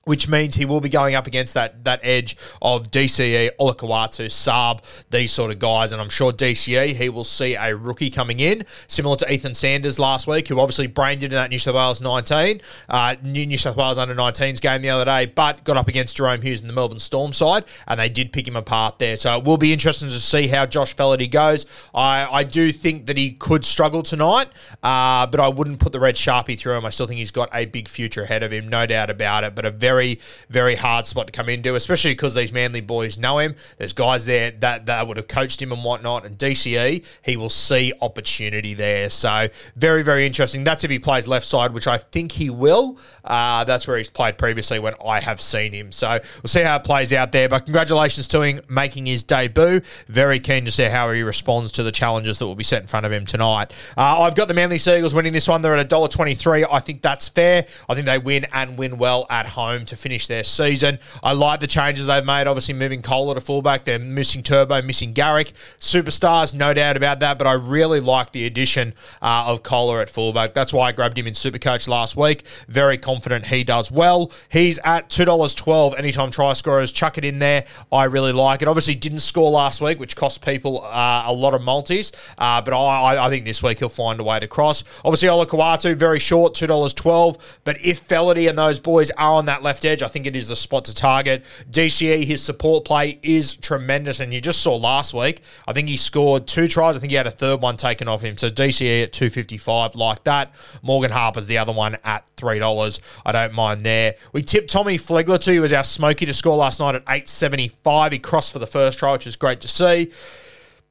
which 0.04 0.28
means 0.28 0.54
he 0.54 0.64
will 0.64 0.80
be 0.80 0.88
going 0.88 1.14
up 1.14 1.26
against 1.26 1.54
that 1.54 1.84
that 1.84 2.00
edge 2.02 2.36
of 2.62 2.90
DCE, 2.90 3.50
Olakau'atu, 3.60 4.26
Saab, 4.26 4.80
these 5.10 5.30
sort 5.30 5.50
of 5.50 5.58
guys. 5.58 5.92
And 5.92 6.00
I'm 6.00 6.08
sure 6.08 6.32
DCE, 6.32 6.94
he 6.94 7.08
will 7.10 7.24
see 7.24 7.54
a 7.54 7.76
rookie 7.76 8.10
coming 8.10 8.40
in, 8.40 8.64
similar 8.88 9.16
to 9.16 9.32
Ethan 9.32 9.54
Sanders 9.54 9.98
last 9.98 10.26
week, 10.26 10.48
who 10.48 10.58
obviously 10.58 10.86
brained 10.86 11.22
into 11.22 11.36
that 11.36 11.50
New 11.50 11.58
South 11.58 11.74
Wales 11.74 12.00
19, 12.00 12.60
uh, 12.88 13.16
New 13.22 13.58
South 13.58 13.76
Wales 13.76 13.98
under 13.98 14.14
19s 14.14 14.60
game 14.60 14.80
the 14.80 14.88
other 14.90 15.04
day, 15.04 15.26
but 15.26 15.64
got 15.64 15.76
up 15.76 15.88
against 15.88 16.16
Jahrome 16.16 16.42
Hughes 16.42 16.62
in 16.62 16.66
the 16.66 16.72
Melbourne 16.72 16.98
Storm 16.98 17.32
side, 17.34 17.64
and 17.86 18.00
they 18.00 18.08
did 18.08 18.32
pick 18.32 18.48
him 18.48 18.56
apart 18.56 18.98
there. 18.98 19.16
So 19.18 19.36
it 19.36 19.44
will 19.44 19.58
be 19.58 19.72
interesting 19.72 20.08
to 20.08 20.20
see 20.20 20.48
how 20.48 20.64
Josh 20.64 20.96
Feledy 20.96 21.30
goes. 21.30 21.66
I, 21.94 22.26
I 22.30 22.44
do 22.44 22.72
think 22.72 23.06
that 23.06 23.18
he 23.18 23.32
could 23.32 23.66
struggle 23.66 24.02
tonight, 24.02 24.48
uh, 24.82 25.26
but 25.26 25.40
I 25.40 25.48
wouldn't 25.48 25.78
put 25.78 25.92
the 25.92 26.00
red 26.00 26.14
sharpie 26.14 26.58
through 26.58 26.78
him. 26.78 26.86
I 26.86 26.90
still 26.90 27.06
think 27.06 27.18
he's 27.18 27.30
got 27.30 27.50
a 27.52 27.66
big 27.66 27.86
future 27.86 28.22
ahead 28.22 28.42
of 28.42 28.52
him, 28.52 28.68
no 28.68 28.86
doubt 28.86 29.10
about 29.10 29.44
it, 29.44 29.54
but 29.54 29.66
a 29.66 29.70
very 29.70 29.89
very, 29.90 30.20
very 30.48 30.76
hard 30.76 31.04
spot 31.08 31.26
to 31.26 31.32
come 31.32 31.48
into, 31.48 31.74
especially 31.74 32.12
because 32.12 32.34
these 32.34 32.52
Manly 32.52 32.80
boys 32.80 33.18
know 33.18 33.38
him. 33.38 33.56
There's 33.76 33.92
guys 33.92 34.24
there 34.24 34.52
that, 34.60 34.86
that 34.86 35.08
would 35.08 35.16
have 35.16 35.26
coached 35.26 35.60
him 35.60 35.72
and 35.72 35.82
whatnot. 35.82 36.24
And 36.24 36.38
DCE, 36.38 37.04
he 37.24 37.36
will 37.36 37.50
see 37.50 37.92
opportunity 38.00 38.72
there. 38.74 39.10
So 39.10 39.48
very, 39.74 40.04
very 40.04 40.26
interesting. 40.26 40.62
That's 40.62 40.84
if 40.84 40.90
he 40.92 41.00
plays 41.00 41.26
left 41.26 41.44
side, 41.44 41.72
which 41.72 41.88
I 41.88 41.98
think 41.98 42.32
he 42.32 42.50
will. 42.50 42.98
Uh, 43.24 43.64
that's 43.64 43.88
where 43.88 43.98
he's 43.98 44.08
played 44.08 44.38
previously 44.38 44.78
when 44.78 44.94
I 45.04 45.18
have 45.18 45.40
seen 45.40 45.72
him. 45.72 45.90
So 45.90 46.08
we'll 46.08 46.48
see 46.48 46.62
how 46.62 46.76
it 46.76 46.84
plays 46.84 47.12
out 47.12 47.32
there. 47.32 47.48
But 47.48 47.64
congratulations 47.64 48.28
to 48.28 48.42
him 48.42 48.60
making 48.68 49.06
his 49.06 49.24
debut. 49.24 49.80
Very 50.06 50.38
keen 50.38 50.64
to 50.66 50.70
see 50.70 50.84
how 50.84 51.10
he 51.10 51.22
responds 51.22 51.72
to 51.72 51.82
the 51.82 51.92
challenges 51.92 52.38
that 52.38 52.46
will 52.46 52.54
be 52.54 52.64
set 52.64 52.82
in 52.82 52.86
front 52.86 53.06
of 53.06 53.12
him 53.12 53.26
tonight. 53.26 53.72
Uh, 53.96 54.20
I've 54.20 54.36
got 54.36 54.46
the 54.46 54.54
Manly 54.54 54.78
Sea 54.78 54.98
Eagles 54.98 55.14
winning 55.14 55.32
this 55.32 55.48
one. 55.48 55.62
They're 55.62 55.74
at 55.74 55.88
$1.23. 55.88 56.68
I 56.70 56.78
think 56.78 57.02
that's 57.02 57.28
fair. 57.28 57.66
I 57.88 57.94
think 57.94 58.06
they 58.06 58.18
win 58.18 58.46
and 58.52 58.78
win 58.78 58.96
well 58.96 59.26
at 59.28 59.46
home 59.80 59.86
to 59.86 59.96
finish 59.96 60.26
their 60.26 60.44
season. 60.44 60.98
I 61.22 61.32
like 61.32 61.60
the 61.60 61.66
changes 61.66 62.06
they've 62.06 62.24
made. 62.24 62.46
Obviously, 62.46 62.74
moving 62.74 63.02
Koula 63.02 63.34
to 63.34 63.40
fullback. 63.40 63.84
They're 63.84 63.98
missing 63.98 64.42
Turbo, 64.42 64.82
missing 64.82 65.12
Garrick. 65.12 65.52
Superstars, 65.78 66.54
no 66.54 66.74
doubt 66.74 66.96
about 66.96 67.20
that. 67.20 67.38
But 67.38 67.46
I 67.46 67.54
really 67.54 68.00
like 68.00 68.32
the 68.32 68.46
addition 68.46 68.94
uh, 69.22 69.44
of 69.46 69.62
Koula 69.62 70.02
at 70.02 70.10
fullback. 70.10 70.54
That's 70.54 70.72
why 70.72 70.88
I 70.88 70.92
grabbed 70.92 71.18
him 71.18 71.26
in 71.26 71.34
Supercoach 71.34 71.88
last 71.88 72.16
week. 72.16 72.44
Very 72.68 72.98
confident 72.98 73.46
he 73.46 73.64
does 73.64 73.90
well. 73.90 74.30
He's 74.50 74.78
at 74.80 75.08
$2.12 75.08 75.98
anytime 75.98 76.30
try 76.30 76.52
scorers. 76.52 76.92
Chuck 76.92 77.18
it 77.18 77.24
in 77.24 77.38
there. 77.38 77.64
I 77.90 78.04
really 78.04 78.32
like 78.32 78.62
it. 78.62 78.68
Obviously, 78.68 78.94
didn't 78.94 79.20
score 79.20 79.50
last 79.50 79.80
week, 79.80 79.98
which 79.98 80.16
cost 80.16 80.44
people 80.44 80.82
uh, 80.84 81.24
a 81.26 81.32
lot 81.32 81.54
of 81.54 81.62
multis. 81.62 82.12
Uh, 82.36 82.60
but 82.60 82.74
I, 82.74 83.26
I 83.26 83.28
think 83.30 83.44
this 83.44 83.62
week 83.62 83.78
he'll 83.78 83.88
find 83.88 84.20
a 84.20 84.24
way 84.24 84.38
to 84.40 84.46
cross. 84.46 84.84
Obviously, 85.04 85.28
Olakau'atu, 85.28 85.96
very 85.96 86.18
short, 86.18 86.54
$2.12. 86.54 87.40
But 87.64 87.78
if 87.82 88.06
Feledy 88.06 88.48
and 88.48 88.58
those 88.58 88.78
boys 88.78 89.10
are 89.12 89.30
on 89.34 89.46
that 89.46 89.62
left 89.62 89.69
left 89.70 89.84
edge, 89.84 90.02
I 90.02 90.08
think 90.08 90.26
it 90.26 90.34
is 90.34 90.48
the 90.48 90.56
spot 90.56 90.84
to 90.86 90.94
target. 90.94 91.44
DCE, 91.70 92.24
his 92.24 92.42
support 92.42 92.84
play 92.84 93.20
is 93.22 93.56
tremendous, 93.56 94.18
and 94.18 94.34
you 94.34 94.40
just 94.40 94.62
saw 94.62 94.74
last 94.74 95.14
week. 95.14 95.42
I 95.68 95.72
think 95.72 95.88
he 95.88 95.96
scored 95.96 96.48
two 96.48 96.66
tries. 96.66 96.96
I 96.96 97.00
think 97.00 97.10
he 97.10 97.16
had 97.16 97.28
a 97.28 97.30
third 97.30 97.62
one 97.62 97.76
taken 97.76 98.08
off 98.08 98.20
him. 98.20 98.36
So 98.36 98.50
DCE 98.50 99.04
at 99.04 99.12
two 99.12 99.30
fifty 99.30 99.56
five, 99.56 99.94
like 99.94 100.24
that. 100.24 100.52
Morgan 100.82 101.12
Harper's 101.12 101.46
the 101.46 101.58
other 101.58 101.72
one 101.72 101.98
at 102.02 102.28
three 102.36 102.58
dollars. 102.58 103.00
I 103.24 103.30
don't 103.30 103.52
mind 103.52 103.86
there. 103.86 104.16
We 104.32 104.42
tipped 104.42 104.70
Tommy 104.70 104.98
Flegler 104.98 105.40
He 105.44 105.60
was 105.60 105.72
our 105.72 105.84
smoky 105.84 106.26
to 106.26 106.34
score 106.34 106.56
last 106.56 106.80
night 106.80 106.96
at 106.96 107.04
eight 107.08 107.28
seventy 107.28 107.68
five. 107.68 108.10
He 108.10 108.18
crossed 108.18 108.52
for 108.52 108.58
the 108.58 108.66
first 108.66 108.98
try, 108.98 109.12
which 109.12 109.28
is 109.28 109.36
great 109.36 109.60
to 109.60 109.68
see. 109.68 110.10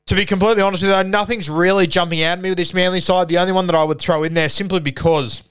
To 0.05 0.15
be 0.15 0.25
completely 0.25 0.63
honest 0.63 0.83
with 0.83 0.95
you, 0.95 1.03
nothing's 1.03 1.49
really 1.49 1.85
jumping 1.85 2.23
out 2.23 2.37
at 2.37 2.41
me 2.41 2.49
with 2.49 2.57
this 2.57 2.73
Manly 2.73 3.01
side. 3.01 3.27
The 3.27 3.39
only 3.39 3.51
one 3.51 3.67
that 3.67 3.75
I 3.75 3.83
would 3.83 3.99
throw 3.99 4.23
in 4.23 4.33
there 4.33 4.49
simply 4.49 4.79
because 4.79 5.43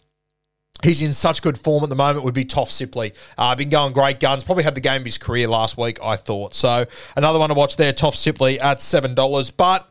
He's 0.85 1.03
in 1.03 1.13
such 1.13 1.43
good 1.43 1.59
form 1.59 1.83
at 1.83 1.91
the 1.91 1.97
moment. 1.97 2.25
Would 2.25 2.35
be 2.35 2.45
Toff 2.45 2.71
Sipley. 2.71 3.13
Uh, 3.37 3.55
been 3.57 3.69
going 3.69 3.93
great 3.93 4.21
guns. 4.21 4.45
Probably 4.45 4.65
had 4.65 4.75
the 4.75 4.81
game 4.81 5.03
of 5.03 5.05
his 5.05 5.19
career 5.19 5.49
last 5.49 5.77
week. 5.77 5.99
I 6.03 6.17
thought 6.17 6.55
so. 6.55 6.87
Another 7.17 7.39
one 7.39 7.49
to 7.49 7.55
watch 7.55 7.77
there. 7.77 7.93
Toff 7.93 8.15
Sipley 8.15 8.61
at 8.61 8.81
seven 8.81 9.15
dollars. 9.15 9.51
But 9.51 9.91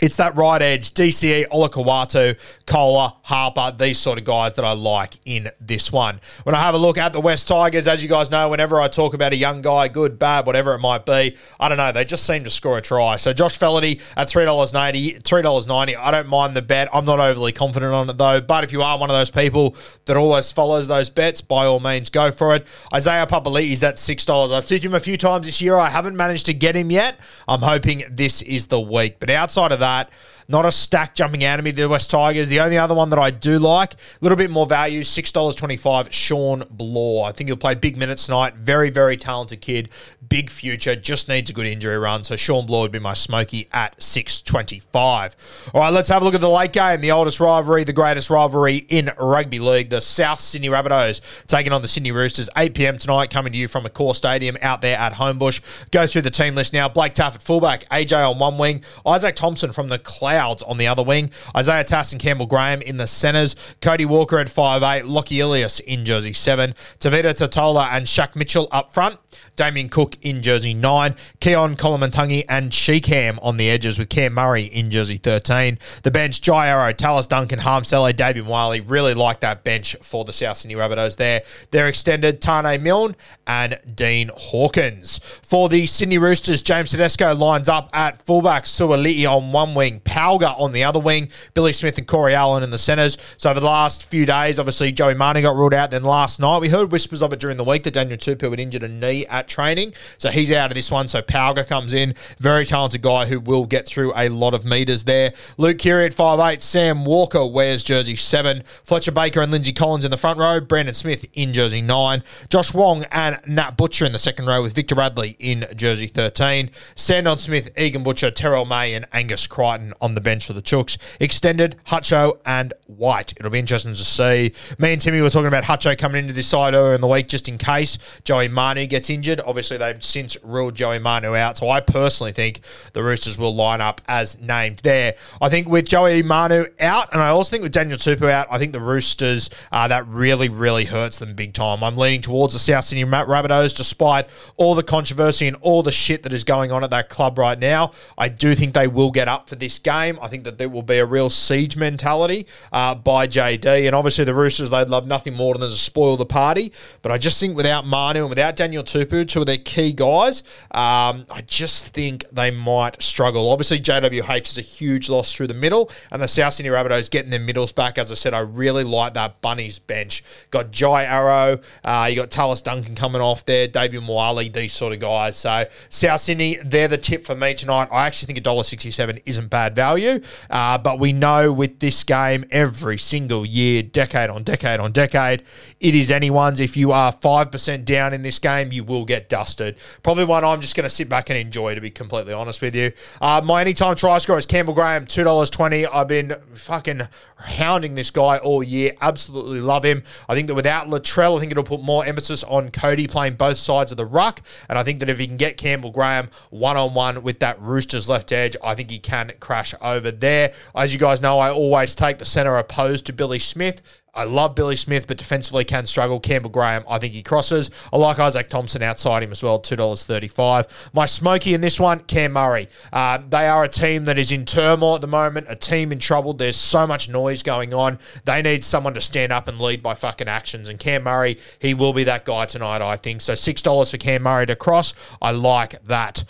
it's 0.00 0.16
that 0.16 0.36
right 0.36 0.60
edge, 0.60 0.92
DCE, 0.92 1.46
Olakau'atu, 1.48 2.38
Koula, 2.66 3.16
Harper, 3.22 3.74
these 3.78 3.98
sort 3.98 4.18
of 4.18 4.24
guys 4.26 4.54
that 4.56 4.64
I 4.64 4.72
like 4.72 5.14
in 5.24 5.50
this 5.58 5.90
one. 5.90 6.20
When 6.42 6.54
I 6.54 6.60
have 6.60 6.74
a 6.74 6.78
look 6.78 6.98
at 6.98 7.14
the 7.14 7.20
West 7.20 7.48
Tigers, 7.48 7.86
as 7.88 8.02
you 8.02 8.08
guys 8.08 8.30
know, 8.30 8.50
whenever 8.50 8.78
I 8.78 8.88
talk 8.88 9.14
about 9.14 9.32
a 9.32 9.36
young 9.36 9.62
guy, 9.62 9.88
good, 9.88 10.18
bad, 10.18 10.46
whatever 10.46 10.74
it 10.74 10.80
might 10.80 11.06
be, 11.06 11.36
I 11.58 11.68
don't 11.70 11.78
know, 11.78 11.92
they 11.92 12.04
just 12.04 12.26
seem 12.26 12.44
to 12.44 12.50
score 12.50 12.76
a 12.76 12.82
try. 12.82 13.16
So 13.16 13.32
Josh 13.32 13.58
Feledy 13.58 14.02
at 14.18 14.28
$3.90, 14.28 15.22
$3.90, 15.22 15.96
I 15.96 16.10
don't 16.10 16.28
mind 16.28 16.54
the 16.54 16.62
bet. 16.62 16.90
I'm 16.92 17.06
not 17.06 17.18
overly 17.18 17.52
confident 17.52 17.94
on 17.94 18.10
it 18.10 18.18
though, 18.18 18.42
but 18.42 18.64
if 18.64 18.72
you 18.72 18.82
are 18.82 18.98
one 18.98 19.08
of 19.08 19.16
those 19.16 19.30
people 19.30 19.76
that 20.04 20.18
always 20.18 20.52
follows 20.52 20.88
those 20.88 21.08
bets, 21.08 21.40
by 21.40 21.64
all 21.64 21.80
means, 21.80 22.10
go 22.10 22.30
for 22.30 22.54
it. 22.54 22.66
Isaiah 22.92 23.26
Papali'i's 23.26 23.82
at 23.82 23.96
$6. 23.96 24.52
I've 24.54 24.64
seen 24.66 24.82
him 24.82 24.94
a 24.94 25.00
few 25.00 25.16
times 25.16 25.46
this 25.46 25.62
year. 25.62 25.76
I 25.76 25.88
haven't 25.88 26.16
managed 26.16 26.44
to 26.46 26.54
get 26.54 26.76
him 26.76 26.90
yet. 26.90 27.18
I'm 27.48 27.62
hoping 27.62 28.02
this 28.10 28.42
is 28.42 28.66
the 28.66 28.80
week. 28.80 29.20
But 29.20 29.30
outside 29.30 29.72
of 29.72 29.78
that, 29.78 29.85
that. 29.86 30.10
Not 30.48 30.64
a 30.64 30.70
stack 30.70 31.14
jumping 31.14 31.44
out 31.44 31.58
of 31.58 31.64
me, 31.64 31.72
the 31.72 31.88
West 31.88 32.10
Tigers. 32.10 32.48
The 32.48 32.60
only 32.60 32.78
other 32.78 32.94
one 32.94 33.10
that 33.10 33.18
I 33.18 33.30
do 33.30 33.58
like, 33.58 33.94
a 33.94 33.96
little 34.20 34.36
bit 34.36 34.50
more 34.50 34.66
value, 34.66 35.00
$6.25, 35.00 36.12
Shawn 36.12 36.62
Blore. 36.70 37.26
I 37.26 37.32
think 37.32 37.48
he'll 37.48 37.56
play 37.56 37.74
big 37.74 37.96
minutes 37.96 38.26
tonight. 38.26 38.54
Very, 38.54 38.90
very 38.90 39.16
talented 39.16 39.60
kid. 39.60 39.88
Big 40.28 40.50
future. 40.50 40.96
Just 40.96 41.28
needs 41.28 41.50
a 41.50 41.52
good 41.52 41.66
injury 41.66 41.98
run. 41.98 42.24
So 42.24 42.36
Shawn 42.36 42.66
Blore 42.66 42.82
would 42.82 42.92
be 42.92 42.98
my 42.98 43.14
smoky 43.14 43.68
at 43.72 44.00
625. 44.02 45.70
All 45.74 45.80
right, 45.80 45.92
let's 45.92 46.08
have 46.08 46.22
a 46.22 46.24
look 46.24 46.34
at 46.34 46.40
the 46.40 46.48
late 46.48 46.72
game. 46.72 47.00
The 47.00 47.12
oldest 47.12 47.40
rivalry, 47.40 47.84
the 47.84 47.92
greatest 47.92 48.30
rivalry 48.30 48.76
in 48.76 49.10
rugby 49.18 49.58
league. 49.58 49.90
The 49.90 50.00
South 50.00 50.40
Sydney 50.40 50.68
Rabbitohs 50.68 51.20
taking 51.46 51.72
on 51.72 51.82
the 51.82 51.88
Sydney 51.88 52.12
Roosters. 52.12 52.48
8 52.56 52.74
p.m. 52.74 52.98
tonight, 52.98 53.30
coming 53.30 53.52
to 53.52 53.58
you 53.58 53.68
from 53.68 53.84
Accor 53.84 54.14
Stadium 54.14 54.56
out 54.62 54.80
there 54.80 54.98
at 54.98 55.14
Homebush. 55.14 55.60
Go 55.90 56.06
through 56.06 56.22
the 56.22 56.30
team 56.30 56.54
list 56.54 56.72
now. 56.72 56.88
Blake 56.88 57.14
Taaffe 57.14 57.36
at 57.36 57.42
fullback, 57.42 57.88
AJ 57.90 58.30
on 58.30 58.38
one 58.38 58.58
wing, 58.58 58.82
Isaac 59.06 59.36
Thompson 59.36 59.72
from 59.72 59.88
the 59.88 59.98
Clouds 59.98 60.62
on 60.62 60.78
the 60.78 60.86
other 60.86 61.02
wing. 61.02 61.30
Isaiah 61.56 61.84
Tass 61.84 62.12
and 62.12 62.20
Campbell 62.20 62.46
Graham 62.46 62.82
in 62.82 62.96
the 62.96 63.06
centres. 63.06 63.54
Cody 63.80 64.04
Walker 64.04 64.38
at 64.38 64.48
5'8. 64.48 65.02
Lockie 65.06 65.40
Ilias 65.40 65.80
in 65.80 66.04
jersey 66.04 66.32
7. 66.32 66.72
Tevita 66.98 67.34
Tatola 67.34 67.88
and 67.92 68.06
Shaq 68.06 68.34
Mitchell 68.36 68.68
up 68.72 68.92
front. 68.92 69.18
Damien 69.56 69.88
Cook 69.88 70.15
in 70.22 70.42
jersey 70.42 70.74
9. 70.74 71.14
Keaon 71.40 71.76
Koloamatangi 71.76 72.44
and 72.48 72.72
Sheekham 72.72 73.38
on 73.42 73.56
the 73.56 73.70
edges 73.70 73.98
with 73.98 74.08
Cam 74.08 74.34
Murray 74.34 74.64
in 74.64 74.90
jersey 74.90 75.16
13. 75.16 75.78
The 76.02 76.10
bench, 76.10 76.40
Jai 76.40 76.68
Arrow, 76.68 76.92
Tallis 76.92 77.26
Duncan, 77.26 77.60
Hame 77.60 77.84
Sele, 77.84 78.12
David 78.12 78.46
Wiley. 78.46 78.80
Really 78.80 79.14
like 79.14 79.40
that 79.40 79.64
bench 79.64 79.96
for 80.02 80.24
the 80.24 80.32
South 80.32 80.56
Sydney 80.58 80.74
Rabbitohs 80.74 81.16
there. 81.16 81.42
They're 81.70 81.88
extended 81.88 82.40
Tane 82.40 82.82
Milne 82.82 83.16
and 83.46 83.78
Dean 83.94 84.30
Hawkins. 84.36 85.18
For 85.42 85.68
the 85.68 85.86
Sydney 85.86 86.18
Roosters, 86.18 86.62
James 86.62 86.90
Tedesco 86.90 87.34
lines 87.34 87.68
up 87.68 87.90
at 87.92 88.20
fullback, 88.22 88.64
Suali'i 88.64 89.26
on 89.30 89.52
one 89.52 89.74
wing, 89.74 90.00
Pauga 90.00 90.58
on 90.58 90.72
the 90.72 90.84
other 90.84 91.00
wing, 91.00 91.28
Billy 91.54 91.72
Smith 91.72 91.98
and 91.98 92.06
Corey 92.06 92.34
Allen 92.34 92.62
in 92.62 92.70
the 92.70 92.78
centres. 92.78 93.18
So 93.36 93.50
over 93.50 93.60
the 93.60 93.66
last 93.66 94.08
few 94.08 94.26
days, 94.26 94.58
obviously 94.58 94.92
Joey 94.92 95.14
Manu 95.14 95.42
got 95.42 95.56
ruled 95.56 95.74
out. 95.74 95.90
Then 95.90 96.04
last 96.04 96.40
night, 96.40 96.60
we 96.60 96.68
heard 96.68 96.92
whispers 96.92 97.22
of 97.22 97.32
it 97.32 97.40
during 97.40 97.56
the 97.56 97.64
week 97.64 97.82
that 97.84 97.94
Daniel 97.94 98.18
Tupou 98.18 98.50
had 98.50 98.60
injured 98.60 98.82
a 98.82 98.88
knee 98.88 99.26
at 99.26 99.48
training. 99.48 99.92
So 100.18 100.30
he's 100.30 100.52
out 100.52 100.70
of 100.70 100.74
this 100.74 100.90
one. 100.90 101.08
So 101.08 101.22
Pauga 101.22 101.66
comes 101.66 101.92
in. 101.92 102.14
Very 102.38 102.64
talented 102.64 103.02
guy 103.02 103.26
who 103.26 103.40
will 103.40 103.66
get 103.66 103.86
through 103.86 104.12
a 104.16 104.28
lot 104.28 104.54
of 104.54 104.64
metres 104.64 105.04
there. 105.04 105.32
Luke 105.58 105.78
Keary 105.78 106.06
at 106.06 106.14
5'8. 106.14 106.62
Sam 106.62 107.04
Walker 107.04 107.46
wears 107.46 107.84
jersey 107.84 108.16
7. 108.16 108.62
Fletcher 108.84 109.12
Baker 109.12 109.40
and 109.40 109.52
Lindsay 109.52 109.72
Collins 109.72 110.04
in 110.04 110.10
the 110.10 110.16
front 110.16 110.38
row. 110.38 110.60
Brandon 110.60 110.94
Smith 110.94 111.26
in 111.34 111.52
jersey 111.52 111.82
9. 111.82 112.22
Josh 112.48 112.72
Wong 112.74 113.04
and 113.10 113.38
Nat 113.46 113.76
Butcher 113.76 114.04
in 114.04 114.12
the 114.12 114.18
second 114.18 114.46
row 114.46 114.62
with 114.62 114.74
Victor 114.74 114.94
Radley 114.94 115.36
in 115.38 115.66
jersey 115.74 116.06
13. 116.06 116.70
Sandon 116.94 117.38
Smith, 117.38 117.70
Egan 117.78 118.02
Butcher, 118.02 118.30
Terrell 118.30 118.64
May, 118.64 118.94
and 118.94 119.06
Angus 119.12 119.46
Crichton 119.46 119.92
on 120.00 120.14
the 120.14 120.20
bench 120.20 120.46
for 120.46 120.52
the 120.52 120.62
Chooks. 120.62 120.98
Extended, 121.20 121.76
Hutcho 121.86 122.38
and 122.44 122.72
White. 122.86 123.32
It'll 123.36 123.50
be 123.50 123.58
interesting 123.58 123.92
to 123.92 124.04
see. 124.04 124.52
Me 124.78 124.92
and 124.92 125.00
Timmy 125.00 125.20
were 125.20 125.30
talking 125.30 125.48
about 125.48 125.64
Hutcho 125.64 125.96
coming 125.96 126.22
into 126.22 126.34
this 126.34 126.46
side 126.46 126.74
earlier 126.74 126.94
in 126.94 127.00
the 127.00 127.06
week 127.06 127.28
just 127.28 127.48
in 127.48 127.58
case 127.58 127.98
Joey 128.24 128.48
Manu 128.48 128.86
gets 128.86 129.10
injured. 129.10 129.40
Obviously, 129.46 129.78
they've 129.96 130.04
since 130.04 130.36
ruled 130.42 130.74
Joey 130.74 130.98
Manu 130.98 131.34
out. 131.34 131.56
So 131.56 131.68
I 131.68 131.80
personally 131.80 132.32
think 132.32 132.60
the 132.92 133.02
Roosters 133.02 133.38
will 133.38 133.54
line 133.54 133.80
up 133.80 134.00
as 134.06 134.38
named 134.40 134.78
there. 134.78 135.14
I 135.40 135.48
think 135.48 135.68
with 135.68 135.86
Joey 135.86 136.22
Manu 136.22 136.66
out, 136.80 137.12
and 137.12 137.20
I 137.20 137.28
also 137.28 137.50
think 137.50 137.62
with 137.62 137.72
Daniel 137.72 137.98
Tupou 137.98 138.30
out, 138.30 138.46
I 138.50 138.58
think 138.58 138.72
the 138.72 138.80
Roosters, 138.80 139.50
uh, 139.72 139.88
that 139.88 140.06
really, 140.06 140.48
really 140.48 140.84
hurts 140.84 141.18
them 141.18 141.34
big 141.34 141.54
time. 141.54 141.82
I'm 141.82 141.96
leaning 141.96 142.20
towards 142.20 142.52
the 142.52 142.60
South 142.60 142.84
Sydney 142.84 143.04
Rabbitohs 143.04 143.76
despite 143.76 144.26
all 144.56 144.74
the 144.74 144.82
controversy 144.82 145.46
and 145.46 145.56
all 145.60 145.82
the 145.82 145.92
shit 145.92 146.22
that 146.22 146.32
is 146.32 146.44
going 146.44 146.72
on 146.72 146.84
at 146.84 146.90
that 146.90 147.08
club 147.08 147.38
right 147.38 147.58
now. 147.58 147.92
I 148.18 148.28
do 148.28 148.54
think 148.54 148.74
they 148.74 148.86
will 148.86 149.10
get 149.10 149.28
up 149.28 149.48
for 149.48 149.56
this 149.56 149.78
game. 149.78 150.18
I 150.20 150.28
think 150.28 150.44
that 150.44 150.58
there 150.58 150.68
will 150.68 150.82
be 150.82 150.98
a 150.98 151.06
real 151.06 151.30
siege 151.30 151.76
mentality 151.76 152.46
uh, 152.72 152.94
by 152.94 153.26
JD. 153.26 153.86
And 153.86 153.94
obviously, 153.94 154.24
the 154.24 154.34
Roosters, 154.34 154.70
they'd 154.70 154.88
love 154.88 155.06
nothing 155.06 155.34
more 155.34 155.54
than 155.54 155.68
to 155.68 155.76
spoil 155.76 156.16
the 156.16 156.26
party. 156.26 156.72
But 157.02 157.12
I 157.12 157.18
just 157.18 157.40
think 157.40 157.56
without 157.56 157.86
Manu 157.86 158.20
and 158.20 158.28
without 158.28 158.56
Daniel 158.56 158.82
Tupou, 158.82 159.26
two 159.26 159.40
of 159.40 159.46
their 159.46 159.58
key 159.58 159.85
guys, 159.92 160.42
um, 160.72 161.26
I 161.30 161.42
just 161.46 161.88
think 161.88 162.28
they 162.30 162.50
might 162.50 163.02
struggle. 163.02 163.50
Obviously, 163.50 163.78
JWH 163.78 164.48
is 164.48 164.58
a 164.58 164.62
huge 164.62 165.08
loss 165.08 165.32
through 165.32 165.48
the 165.48 165.54
middle, 165.54 165.90
and 166.10 166.22
the 166.22 166.28
South 166.28 166.54
Sydney 166.54 166.70
Rabbitohs 166.70 167.10
getting 167.10 167.30
their 167.30 167.40
middles 167.40 167.72
back. 167.72 167.98
As 167.98 168.10
I 168.10 168.14
said, 168.14 168.34
I 168.34 168.40
really 168.40 168.84
like 168.84 169.14
that 169.14 169.40
Bunnies 169.40 169.78
bench. 169.78 170.22
Got 170.50 170.70
Jai 170.70 171.04
Arrow, 171.04 171.60
uh, 171.84 172.06
you 172.10 172.16
got 172.16 172.30
Tallis 172.30 172.62
Duncan 172.62 172.94
coming 172.94 173.20
off 173.20 173.44
there, 173.46 173.68
Davvy 173.68 174.02
Moale, 174.02 174.50
these 174.50 174.72
sort 174.72 174.92
of 174.92 175.00
guys. 175.00 175.36
So 175.36 175.64
South 175.88 176.20
Sydney, 176.20 176.56
they're 176.64 176.88
the 176.88 176.98
tip 176.98 177.24
for 177.24 177.34
me 177.34 177.54
tonight. 177.54 177.88
I 177.90 178.06
actually 178.06 178.34
think 178.34 178.44
$1.67 178.44 179.22
isn't 179.24 179.48
bad 179.48 179.74
value, 179.74 180.20
uh, 180.50 180.78
but 180.78 180.98
we 180.98 181.12
know 181.12 181.52
with 181.52 181.80
this 181.80 182.04
game 182.04 182.44
every 182.50 182.98
single 182.98 183.44
year, 183.44 183.82
decade 183.82 184.30
on 184.30 184.42
decade 184.42 184.80
on 184.80 184.92
decade, 184.92 185.42
it 185.80 185.94
is 185.94 186.10
anyone's. 186.10 186.60
If 186.60 186.76
you 186.76 186.92
are 186.92 187.12
5% 187.12 187.84
down 187.84 188.12
in 188.12 188.22
this 188.22 188.38
game, 188.38 188.72
you 188.72 188.84
will 188.84 189.04
get 189.04 189.28
dusted. 189.28 189.75
Probably 190.02 190.24
one 190.24 190.44
I'm 190.44 190.60
just 190.60 190.76
going 190.76 190.84
to 190.84 190.90
sit 190.90 191.08
back 191.08 191.30
and 191.30 191.38
enjoy, 191.38 191.74
to 191.74 191.80
be 191.80 191.90
completely 191.90 192.32
honest 192.32 192.62
with 192.62 192.74
you. 192.74 192.92
Uh, 193.20 193.40
my 193.44 193.60
anytime 193.60 193.96
try 193.96 194.18
score 194.18 194.38
is 194.38 194.46
Campbell 194.46 194.74
Graham, 194.74 195.06
$2.20. 195.06 195.88
I've 195.92 196.08
been 196.08 196.36
fucking 196.54 197.02
hounding 197.36 197.94
this 197.94 198.10
guy 198.10 198.38
all 198.38 198.62
year. 198.62 198.92
Absolutely 199.00 199.60
love 199.60 199.84
him. 199.84 200.02
I 200.28 200.34
think 200.34 200.48
that 200.48 200.54
without 200.54 200.88
Latrell, 200.88 201.36
I 201.36 201.40
think 201.40 201.52
it'll 201.52 201.64
put 201.64 201.82
more 201.82 202.04
emphasis 202.04 202.44
on 202.44 202.70
Cody 202.70 203.06
playing 203.06 203.34
both 203.34 203.58
sides 203.58 203.90
of 203.90 203.96
the 203.96 204.06
ruck. 204.06 204.42
And 204.68 204.78
I 204.78 204.82
think 204.82 205.00
that 205.00 205.08
if 205.08 205.18
he 205.18 205.26
can 205.26 205.36
get 205.36 205.56
Campbell 205.56 205.90
Graham 205.90 206.30
one 206.50 206.76
on 206.76 206.94
one 206.94 207.22
with 207.22 207.40
that 207.40 207.60
Roosters 207.60 208.08
left 208.08 208.32
edge, 208.32 208.56
I 208.62 208.74
think 208.74 208.90
he 208.90 208.98
can 208.98 209.32
crash 209.40 209.74
over 209.80 210.10
there. 210.10 210.52
As 210.74 210.92
you 210.92 210.98
guys 210.98 211.20
know, 211.20 211.38
I 211.38 211.50
always 211.50 211.94
take 211.94 212.18
the 212.18 212.24
centre 212.24 212.56
opposed 212.56 213.06
to 213.06 213.12
Billy 213.12 213.38
Smith. 213.38 213.82
I 214.16 214.24
love 214.24 214.54
Billy 214.54 214.76
Smith, 214.76 215.06
but 215.06 215.18
defensively 215.18 215.64
can 215.64 215.84
struggle. 215.86 216.18
Campbell 216.18 216.50
Graham, 216.50 216.84
I 216.88 216.98
think 216.98 217.12
he 217.12 217.22
crosses. 217.22 217.70
I 217.92 217.98
like 217.98 218.18
Isaac 218.18 218.48
Thompson 218.48 218.82
outside 218.82 219.22
him 219.22 219.30
as 219.30 219.42
well, 219.42 219.60
$2.35. 219.60 220.66
My 220.94 221.04
smoky 221.06 221.52
in 221.52 221.60
this 221.60 221.78
one, 221.78 222.00
Cam 222.00 222.32
Murray. 222.32 222.68
Uh, 222.92 223.18
they 223.28 223.46
are 223.46 223.64
a 223.64 223.68
team 223.68 224.06
that 224.06 224.18
is 224.18 224.32
in 224.32 224.46
turmoil 224.46 224.94
at 224.94 225.02
the 225.02 225.06
moment, 225.06 225.46
a 225.50 225.56
team 225.56 225.92
in 225.92 225.98
trouble. 225.98 226.32
There's 226.32 226.56
so 226.56 226.86
much 226.86 227.08
noise 227.08 227.42
going 227.42 227.74
on. 227.74 227.98
They 228.24 228.40
need 228.40 228.64
someone 228.64 228.94
to 228.94 229.00
stand 229.00 229.32
up 229.32 229.48
and 229.48 229.60
lead 229.60 229.82
by 229.82 229.94
fucking 229.94 230.28
actions. 230.28 230.68
And 230.68 230.78
Cam 230.78 231.04
Murray, 231.04 231.38
he 231.58 231.74
will 231.74 231.92
be 231.92 232.04
that 232.04 232.24
guy 232.24 232.46
tonight, 232.46 232.80
I 232.80 232.96
think. 232.96 233.20
So 233.20 233.34
$6 233.34 233.90
for 233.90 233.96
Cam 233.98 234.22
Murray 234.22 234.46
to 234.46 234.56
cross. 234.56 234.94
I 235.20 235.32
like 235.32 235.82
that. 235.84 236.24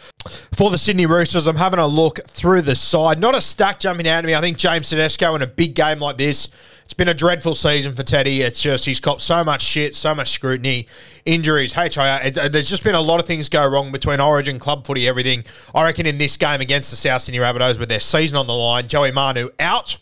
For 0.53 0.71
the 0.71 0.79
Sydney 0.79 1.07
Roosters, 1.07 1.47
I'm 1.47 1.57
having 1.57 1.79
a 1.79 1.87
look 1.87 2.21
through 2.27 2.63
the 2.63 2.75
side. 2.75 3.21
Not 3.21 3.37
a 3.37 3.41
stack 3.41 3.79
jumping 3.79 4.09
out 4.09 4.19
at 4.19 4.25
me. 4.25 4.35
I 4.35 4.41
think 4.41 4.59
James 4.59 4.89
Tedesco 4.89 5.35
in 5.37 5.43
a 5.43 5.47
big 5.47 5.75
game 5.75 6.01
like 6.01 6.17
this 6.17 6.49
it's 6.87 6.95
been 6.95 7.09
a 7.09 7.15
dreadful 7.15 7.57
season 7.57 7.97
for 7.97 8.05
Teddy. 8.05 8.43
It's 8.43 8.63
just 8.63 8.85
he's 8.85 9.01
got 9.01 9.21
so 9.21 9.43
much 9.43 9.61
shit, 9.61 9.97
so 9.97 10.15
much 10.15 10.31
scrutiny, 10.31 10.87
injuries, 11.25 11.73
HIA. 11.73 12.21
It, 12.23 12.39
uh, 12.39 12.49
there's 12.49 12.71
just 12.71 12.85
been 12.85 12.95
a 12.95 13.01
lot 13.01 13.19
of 13.19 13.27
things 13.27 13.49
go 13.49 13.67
wrong 13.67 13.91
between 13.91 14.21
Origin, 14.21 14.61
club 14.61 14.87
footy, 14.87 15.09
everything. 15.09 15.45
I 15.75 15.83
reckon 15.83 16.07
in 16.07 16.17
this 16.17 16.37
game 16.37 16.61
against 16.61 16.91
the 16.91 16.97
South 16.97 17.23
Sydney 17.23 17.41
Rabbitohs 17.41 17.81
with 17.81 17.89
their 17.89 17.99
season 17.99 18.37
on 18.37 18.47
the 18.47 18.55
line, 18.55 18.87
Joey 18.87 19.11
Manu 19.11 19.49
out. 19.59 19.99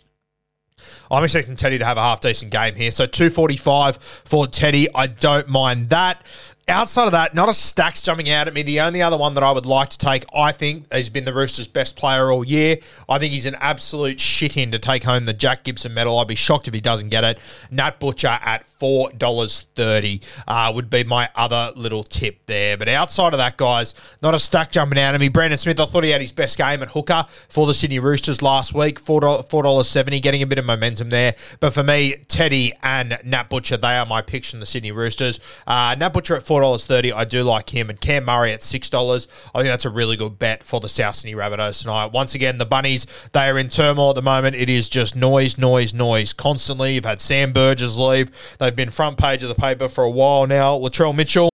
I'm 1.11 1.25
expecting 1.25 1.57
Teddy 1.57 1.79
to 1.79 1.87
have 1.87 1.97
a 1.97 2.03
half 2.03 2.21
decent 2.21 2.53
game 2.53 2.75
here. 2.75 2.91
So 2.91 3.07
245 3.07 3.97
for 3.97 4.47
Teddy. 4.47 4.87
I 4.95 5.07
don't 5.07 5.49
mind 5.49 5.89
that 5.89 6.23
outside 6.69 7.07
of 7.07 7.13
that, 7.13 7.35
not 7.35 7.49
a 7.49 7.55
stacks 7.55 8.03
jumping 8.03 8.31
out 8.31 8.49
at 8.49 8.55
me. 8.55 8.63
The 8.63 8.81
only 8.81 9.03
other 9.03 9.17
one 9.17 9.35
that 9.35 9.43
I 9.43 9.51
would 9.51 9.67
like 9.67 9.91
to 9.91 9.99
take, 9.99 10.25
I 10.35 10.53
think, 10.53 10.91
has 10.93 11.11
been 11.11 11.25
the 11.25 11.35
Roosters' 11.35 11.69
best 11.69 11.97
player 11.97 12.31
all 12.31 12.45
year. 12.45 12.79
I 13.09 13.19
think 13.19 13.33
he's 13.33 13.47
an 13.47 13.57
absolute 13.61 14.21
shit 14.21 14.57
in 14.57 14.71
to 14.73 14.79
take 14.79 15.05
home 15.05 15.25
the 15.25 15.33
Jack 15.33 15.65
Gibson 15.65 15.95
medal. 15.95 16.19
I'd 16.19 16.29
be 16.29 16.35
shocked 16.35 16.69
if 16.69 16.75
he 16.75 16.81
doesn't 16.81 17.11
get 17.11 17.25
it. 17.25 17.39
Nat 17.71 18.01
Butcher 18.01 18.39
at 18.43 18.67
four 18.67 19.11
dollars 19.13 19.67
thirty 19.75 20.21
uh, 20.47 20.73
would 20.75 20.91
be 20.91 21.05
my 21.05 21.29
other 21.35 21.73
little 21.77 22.05
tip 22.05 22.39
there. 22.47 22.77
But 22.77 22.89
outside 22.89 23.33
of 23.33 23.39
that, 23.39 23.57
guys, 23.57 23.95
not 24.23 24.35
a 24.35 24.39
stack 24.39 24.71
jumping 24.73 24.99
out 24.99 25.15
at 25.15 25.21
me. 25.21 25.29
Brandon 25.29 25.59
Smith, 25.59 25.81
I 25.81 25.87
thought 25.87 26.05
he 26.05 26.11
had 26.11 26.21
his 26.21 26.33
best 26.33 26.59
game 26.59 26.83
at 26.83 26.91
hooker 26.91 27.25
for 27.49 27.67
the 27.67 27.75
Sydney 27.75 27.99
Roosters 27.99 28.43
last 28.43 28.75
week. 28.75 28.99
Four 28.99 29.21
dollars 29.21 29.89
seventy, 29.89 30.21
getting 30.21 30.43
a 30.43 30.47
bit 30.47 30.59
of 30.59 30.65
momentum 30.65 31.11
there. 31.11 31.35
But 31.61 31.75
for 31.75 31.83
me, 31.83 32.17
Teddy 32.29 32.73
and 32.83 33.19
Nat 33.25 33.49
Butcher, 33.49 33.77
they 33.77 33.97
are 33.97 34.07
my 34.07 34.23
picks 34.23 34.51
from 34.51 34.61
the 34.61 34.67
Sydney 34.67 34.93
Roosters. 34.93 35.41
Uh, 35.67 35.95
Nat 35.99 36.11
Butcher 36.11 36.37
at 36.37 36.43
four 36.43 36.54
$4.30. 36.55 37.13
I 37.13 37.25
do 37.25 37.43
like 37.43 37.71
him. 37.71 37.91
And 37.91 38.01
Cam 38.01 38.25
Murray 38.25 38.53
at 38.53 38.61
$6. 38.61 39.27
I 39.55 39.59
think 39.59 39.69
that's 39.69 39.85
a 39.85 39.91
really 39.91 40.17
good 40.17 40.39
bet 40.39 40.63
for 40.63 40.81
the 40.81 40.89
South 40.89 41.17
Sydney 41.17 41.35
Rabbitohs 41.35 41.83
tonight. 41.83 42.13
Once 42.13 42.35
again, 42.35 42.59
the 42.59 42.67
Bunnies, 42.67 43.07
they 43.33 43.49
are 43.49 43.59
in 43.59 43.69
turmoil 43.69 44.11
at 44.11 44.17
the 44.17 44.23
moment. 44.23 44.57
It 44.57 44.71
is 44.71 44.89
just 44.89 45.17
noise, 45.17 45.59
noise, 45.59 45.93
noise 45.95 46.33
constantly. 46.33 46.95
You've 46.95 47.05
had 47.05 47.21
Sam 47.21 47.53
Burgess 47.53 47.97
leave. 47.97 48.31
They've 48.59 48.75
been 48.75 48.91
front 48.91 49.19
page 49.19 49.43
of 49.43 49.49
the 49.49 49.55
paper 49.55 49.89
for 49.89 50.05
a 50.05 50.11
while 50.11 50.47
now. 50.47 50.79
Latrell 50.79 51.15
Mitchell. 51.15 51.54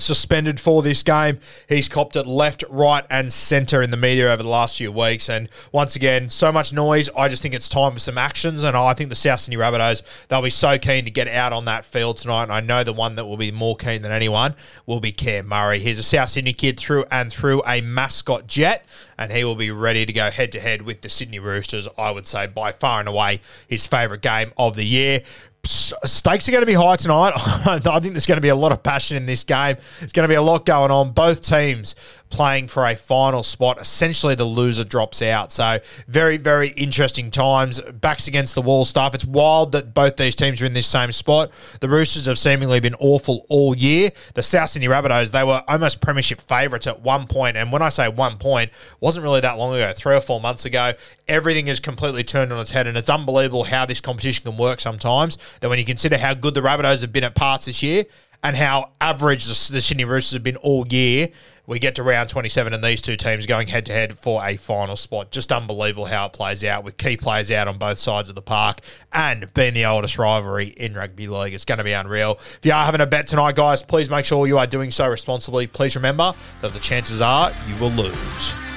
Suspended 0.00 0.58
for 0.58 0.82
this 0.82 1.02
game. 1.02 1.38
He's 1.68 1.88
copped 1.88 2.16
it 2.16 2.26
left, 2.26 2.64
right, 2.70 3.04
and 3.10 3.32
centre 3.32 3.82
in 3.82 3.90
the 3.90 3.96
media 3.96 4.32
over 4.32 4.42
the 4.42 4.48
last 4.48 4.78
few 4.78 4.90
weeks. 4.90 5.28
And 5.28 5.48
once 5.72 5.96
again, 5.96 6.30
so 6.30 6.50
much 6.50 6.72
noise. 6.72 7.10
I 7.16 7.28
just 7.28 7.42
think 7.42 7.54
it's 7.54 7.68
time 7.68 7.92
for 7.92 8.00
some 8.00 8.18
actions. 8.18 8.62
And 8.62 8.76
I 8.76 8.94
think 8.94 9.10
the 9.10 9.16
South 9.16 9.40
Sydney 9.40 9.60
Rabbitohs, 9.60 10.26
they'll 10.28 10.42
be 10.42 10.50
so 10.50 10.78
keen 10.78 11.04
to 11.04 11.10
get 11.10 11.28
out 11.28 11.52
on 11.52 11.66
that 11.66 11.84
field 11.84 12.16
tonight. 12.16 12.44
And 12.44 12.52
I 12.52 12.60
know 12.60 12.82
the 12.82 12.92
one 12.92 13.14
that 13.16 13.26
will 13.26 13.36
be 13.36 13.52
more 13.52 13.76
keen 13.76 14.02
than 14.02 14.12
anyone 14.12 14.54
will 14.86 15.00
be 15.00 15.12
Cam 15.12 15.46
Murray. 15.46 15.78
He's 15.78 15.98
a 15.98 16.02
South 16.02 16.30
Sydney 16.30 16.52
kid 16.52 16.78
through 16.78 17.04
and 17.10 17.32
through, 17.32 17.62
a 17.66 17.80
mascot 17.80 18.46
jet. 18.46 18.84
And 19.18 19.30
he 19.30 19.44
will 19.44 19.54
be 19.54 19.70
ready 19.70 20.06
to 20.06 20.12
go 20.12 20.30
head 20.30 20.50
to 20.52 20.60
head 20.60 20.82
with 20.82 21.02
the 21.02 21.10
Sydney 21.10 21.38
Roosters. 21.38 21.86
I 21.98 22.10
would 22.10 22.26
say 22.26 22.46
by 22.46 22.72
far 22.72 23.00
and 23.00 23.08
away 23.08 23.40
his 23.68 23.86
favourite 23.86 24.22
game 24.22 24.52
of 24.56 24.76
the 24.76 24.84
year 24.84 25.22
stakes 25.70 26.48
are 26.48 26.52
going 26.52 26.62
to 26.62 26.66
be 26.66 26.74
high 26.74 26.96
tonight. 26.96 27.32
I 27.36 28.00
think 28.00 28.14
there's 28.14 28.26
going 28.26 28.36
to 28.36 28.42
be 28.42 28.48
a 28.48 28.54
lot 28.54 28.72
of 28.72 28.82
passion 28.82 29.16
in 29.16 29.26
this 29.26 29.44
game. 29.44 29.76
There's 30.00 30.12
going 30.12 30.24
to 30.24 30.28
be 30.28 30.34
a 30.34 30.42
lot 30.42 30.66
going 30.66 30.90
on. 30.90 31.12
Both 31.12 31.42
teams 31.42 31.94
playing 32.30 32.68
for 32.68 32.86
a 32.86 32.94
final 32.94 33.42
spot. 33.42 33.80
Essentially, 33.80 34.34
the 34.34 34.44
loser 34.44 34.84
drops 34.84 35.20
out. 35.20 35.52
So, 35.52 35.80
very, 36.08 36.36
very 36.36 36.68
interesting 36.70 37.30
times. 37.30 37.80
Backs 37.80 38.28
against 38.28 38.54
the 38.54 38.62
wall 38.62 38.84
stuff. 38.84 39.14
It's 39.14 39.26
wild 39.26 39.72
that 39.72 39.92
both 39.92 40.16
these 40.16 40.36
teams 40.36 40.62
are 40.62 40.66
in 40.66 40.72
this 40.72 40.86
same 40.86 41.12
spot. 41.12 41.50
The 41.80 41.88
Roosters 41.88 42.26
have 42.26 42.38
seemingly 42.38 42.80
been 42.80 42.94
awful 42.94 43.44
all 43.48 43.76
year. 43.76 44.12
The 44.34 44.42
South 44.42 44.70
Sydney 44.70 44.88
Rabbitohs, 44.88 45.32
they 45.32 45.44
were 45.44 45.62
almost 45.68 46.00
premiership 46.00 46.40
favourites 46.40 46.86
at 46.86 47.02
one 47.02 47.26
point. 47.26 47.56
And 47.56 47.70
when 47.72 47.82
I 47.82 47.88
say 47.88 48.08
one 48.08 48.38
point, 48.38 48.70
wasn't 49.00 49.24
really 49.24 49.40
that 49.40 49.58
long 49.58 49.74
ago, 49.74 49.92
three 49.94 50.14
or 50.14 50.20
four 50.20 50.40
months 50.40 50.64
ago. 50.64 50.92
Everything 51.28 51.66
has 51.66 51.80
completely 51.80 52.24
turned 52.24 52.52
on 52.52 52.60
its 52.60 52.70
head. 52.70 52.86
And 52.86 52.96
it's 52.96 53.10
unbelievable 53.10 53.64
how 53.64 53.84
this 53.86 54.00
competition 54.00 54.44
can 54.44 54.56
work 54.56 54.80
sometimes. 54.80 55.36
That 55.60 55.68
when 55.68 55.78
you 55.78 55.84
consider 55.84 56.16
how 56.16 56.34
good 56.34 56.54
the 56.54 56.60
Rabbitohs 56.60 57.00
have 57.00 57.12
been 57.12 57.24
at 57.24 57.34
parts 57.34 57.66
this 57.66 57.82
year 57.82 58.04
and 58.42 58.56
how 58.56 58.92
average 59.00 59.44
the 59.46 59.54
Sydney 59.54 60.04
Roosters 60.04 60.32
have 60.32 60.42
been 60.42 60.56
all 60.56 60.86
year, 60.88 61.28
we 61.70 61.78
get 61.78 61.94
to 61.94 62.02
round 62.02 62.28
27 62.28 62.74
and 62.74 62.82
these 62.82 63.00
two 63.00 63.14
teams 63.14 63.46
going 63.46 63.68
head 63.68 63.86
to 63.86 63.92
head 63.92 64.18
for 64.18 64.44
a 64.44 64.56
final 64.56 64.96
spot. 64.96 65.30
Just 65.30 65.52
unbelievable 65.52 66.06
how 66.06 66.26
it 66.26 66.32
plays 66.32 66.64
out 66.64 66.82
with 66.82 66.96
key 66.96 67.16
players 67.16 67.48
out 67.52 67.68
on 67.68 67.78
both 67.78 68.00
sides 68.00 68.28
of 68.28 68.34
the 68.34 68.42
park 68.42 68.80
and 69.12 69.54
being 69.54 69.72
the 69.72 69.86
oldest 69.86 70.18
rivalry 70.18 70.66
in 70.66 70.94
rugby 70.94 71.28
league. 71.28 71.54
It's 71.54 71.64
going 71.64 71.78
to 71.78 71.84
be 71.84 71.92
unreal. 71.92 72.40
If 72.56 72.60
you 72.64 72.72
are 72.72 72.84
having 72.84 73.00
a 73.00 73.06
bet 73.06 73.28
tonight, 73.28 73.54
guys, 73.54 73.84
please 73.84 74.10
make 74.10 74.24
sure 74.24 74.48
you 74.48 74.58
are 74.58 74.66
doing 74.66 74.90
so 74.90 75.08
responsibly. 75.08 75.68
Please 75.68 75.94
remember 75.94 76.34
that 76.60 76.72
the 76.72 76.80
chances 76.80 77.20
are 77.20 77.52
you 77.68 77.76
will 77.76 77.90
lose. 77.90 78.69